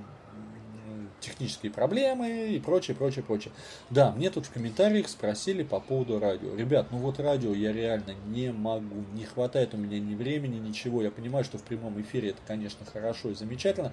технические 1.22 1.72
проблемы 1.72 2.50
и 2.50 2.60
прочее, 2.60 2.96
прочее, 2.96 3.24
прочее. 3.24 3.52
Да, 3.90 4.12
мне 4.12 4.28
тут 4.30 4.46
в 4.46 4.52
комментариях 4.52 5.08
спросили 5.08 5.62
по 5.62 5.80
поводу 5.80 6.18
радио. 6.18 6.54
Ребят, 6.54 6.88
ну 6.90 6.98
вот 6.98 7.20
радио 7.20 7.54
я 7.54 7.72
реально 7.72 8.14
не 8.26 8.52
могу, 8.52 9.04
не 9.14 9.24
хватает 9.24 9.72
у 9.74 9.76
меня 9.76 9.98
ни 10.00 10.14
времени, 10.14 10.58
ничего. 10.58 11.02
Я 11.02 11.10
понимаю, 11.10 11.44
что 11.44 11.58
в 11.58 11.62
прямом 11.62 12.00
эфире 12.02 12.30
это, 12.30 12.40
конечно, 12.46 12.84
хорошо 12.84 13.30
и 13.30 13.34
замечательно, 13.34 13.92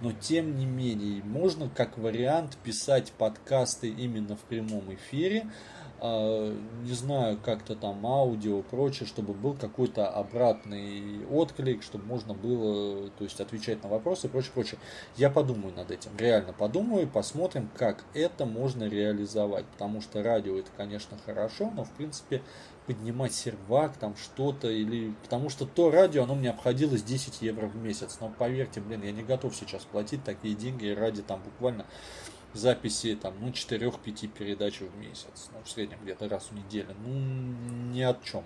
но 0.00 0.12
тем 0.12 0.56
не 0.56 0.66
менее, 0.66 1.22
можно 1.22 1.68
как 1.68 1.98
вариант 1.98 2.56
писать 2.64 3.12
подкасты 3.12 3.88
именно 3.88 4.36
в 4.36 4.40
прямом 4.40 4.92
эфире, 4.94 5.46
не 6.02 6.92
знаю, 6.94 7.38
как-то 7.44 7.74
там 7.74 8.06
аудио, 8.06 8.62
прочее, 8.62 9.06
чтобы 9.06 9.34
был 9.34 9.54
какой-то 9.54 10.08
обратный 10.08 11.26
отклик, 11.26 11.82
чтобы 11.82 12.06
можно 12.06 12.32
было, 12.32 13.10
то 13.10 13.24
есть, 13.24 13.40
отвечать 13.40 13.82
на 13.82 13.88
вопросы 13.88 14.26
и 14.26 14.30
прочее, 14.30 14.52
прочее. 14.54 14.80
Я 15.16 15.28
подумаю 15.30 15.74
над 15.74 15.90
этим, 15.90 16.10
реально 16.16 16.52
подумаю, 16.52 17.06
посмотрим, 17.06 17.68
как 17.76 18.04
это 18.14 18.46
можно 18.46 18.84
реализовать, 18.84 19.66
потому 19.66 20.00
что 20.00 20.22
радио 20.22 20.58
это, 20.58 20.70
конечно, 20.76 21.18
хорошо, 21.26 21.70
но, 21.74 21.84
в 21.84 21.90
принципе, 21.90 22.42
поднимать 22.86 23.34
сервак, 23.34 23.96
там 23.98 24.16
что-то, 24.16 24.68
или... 24.68 25.14
Потому 25.22 25.50
что 25.50 25.66
то 25.66 25.90
радио, 25.90 26.24
оно 26.24 26.34
мне 26.34 26.50
обходилось 26.50 27.02
10 27.02 27.42
евро 27.42 27.66
в 27.66 27.76
месяц, 27.76 28.18
но 28.20 28.32
поверьте, 28.36 28.80
блин, 28.80 29.02
я 29.02 29.12
не 29.12 29.22
готов 29.22 29.54
сейчас 29.54 29.84
платить 29.84 30.24
такие 30.24 30.54
деньги 30.54 30.88
ради 30.88 31.22
там 31.22 31.42
буквально 31.42 31.84
записи 32.54 33.14
там, 33.14 33.34
ну, 33.40 33.48
4-5 33.48 34.28
передач 34.28 34.80
в 34.80 34.96
месяц, 34.98 35.50
ну, 35.52 35.62
в 35.64 35.70
среднем 35.70 35.98
где-то 36.02 36.28
раз 36.28 36.48
в 36.50 36.54
неделю, 36.54 36.94
ну, 37.04 37.12
ни 37.92 38.02
о 38.02 38.16
чем. 38.24 38.44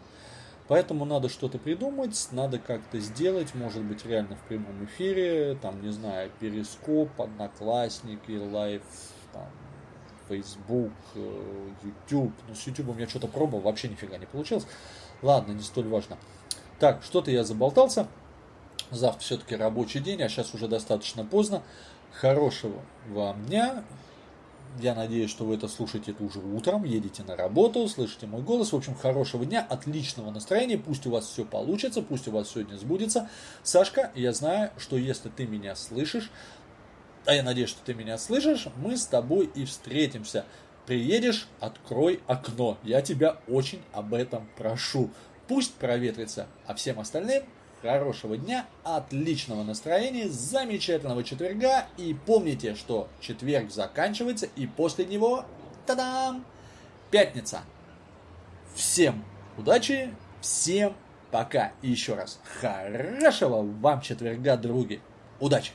Поэтому 0.67 1.05
надо 1.05 1.29
что-то 1.29 1.59
придумать, 1.59 2.29
надо 2.31 2.59
как-то 2.59 2.99
сделать, 2.99 3.55
может 3.55 3.83
быть, 3.83 4.05
реально 4.07 4.37
в 4.37 4.49
прямом 4.49 4.85
эфире, 4.87 5.59
там, 5.61 5.83
не 5.83 5.91
знаю, 5.91 6.31
перископ, 6.41 7.21
одноклассники, 7.21 8.33
live, 8.33 8.83
там, 9.33 9.51
Facebook, 10.29 10.93
э, 11.15 11.69
YouTube. 11.83 12.33
Ну, 12.49 12.55
с 12.55 12.67
YouTube 12.67 12.99
я 12.99 13.07
что-то 13.07 13.29
пробовал, 13.29 13.61
вообще 13.63 13.89
нифига 13.89 14.17
не 14.17 14.25
получилось. 14.25 14.67
Ладно, 15.21 15.53
не 15.53 15.63
столь 15.63 15.89
важно. 15.89 16.17
Так, 16.79 17.03
что-то 17.03 17.31
я 17.31 17.45
заболтался. 17.45 18.09
Завтра 18.91 19.21
все-таки 19.21 19.57
рабочий 19.57 20.01
день, 20.01 20.23
а 20.23 20.29
сейчас 20.29 20.55
уже 20.55 20.69
достаточно 20.69 21.25
поздно. 21.25 21.63
Хорошего 22.21 22.81
вам 23.09 23.45
дня. 23.47 23.85
Я 24.81 24.95
надеюсь, 24.95 25.31
что 25.31 25.45
вы 25.45 25.55
это 25.55 25.69
слушаете 25.69 26.13
это 26.13 26.25
уже 26.25 26.41
утром, 26.41 26.85
едете 26.85 27.23
на 27.23 27.37
работу, 27.37 27.87
слышите 27.89 28.27
мой 28.27 28.43
голос. 28.43 28.73
В 28.73 28.77
общем, 28.77 28.95
хорошего 28.95 29.45
дня, 29.45 29.65
отличного 29.69 30.31
настроения. 30.31 30.79
Пусть 30.79 31.07
у 31.07 31.11
вас 31.11 31.27
все 31.27 31.45
получится, 31.45 32.03
пусть 32.03 32.27
у 32.29 32.31
вас 32.33 32.51
сегодня 32.51 32.77
сбудется. 32.77 33.29
Сашка, 33.63 34.11
я 34.15 34.33
знаю, 34.33 34.71
что 34.79 34.97
если 34.97 35.29
ты 35.29 35.47
меня 35.47 35.77
слышишь, 35.77 36.31
а 37.27 37.35
я 37.35 37.43
надеюсь, 37.43 37.71
что 37.71 37.85
ты 37.85 37.95
меня 37.95 38.19
слышишь, 38.19 38.69
мы 38.77 38.97
с 38.97 39.07
тобой 39.07 39.51
и 39.55 39.65
встретимся. 39.65 40.45
Приедешь, 40.87 41.49
открой 41.61 42.21
окно. 42.27 42.79
Я 42.83 43.01
тебя 43.01 43.39
очень 43.49 43.81
об 43.93 44.15
этом 44.15 44.49
прошу. 44.57 45.11
Пусть 45.49 45.75
проветрится. 45.75 46.47
А 46.67 46.75
всем 46.75 47.01
остальным 47.01 47.45
хорошего 47.85 48.39
дня, 48.39 48.67
отличного 48.83 49.63
настроения, 49.63 50.29
замечательного 50.31 51.23
четверга. 51.23 51.87
И 51.99 52.15
помните, 52.15 52.75
что 52.75 53.09
четверг 53.21 53.71
заканчивается, 53.71 54.49
и 54.57 54.67
после 54.67 55.05
него, 55.05 55.45
та-дам, 55.85 56.47
пятница. 57.11 57.61
Всем 58.75 59.23
удачи, 59.59 60.15
всем 60.41 60.97
пока. 61.31 61.73
И 61.83 61.91
еще 61.91 62.15
раз, 62.15 62.41
хорошего 62.61 63.63
вам 63.63 64.01
четверга, 64.01 64.57
други. 64.57 65.01
Удачи! 65.39 65.73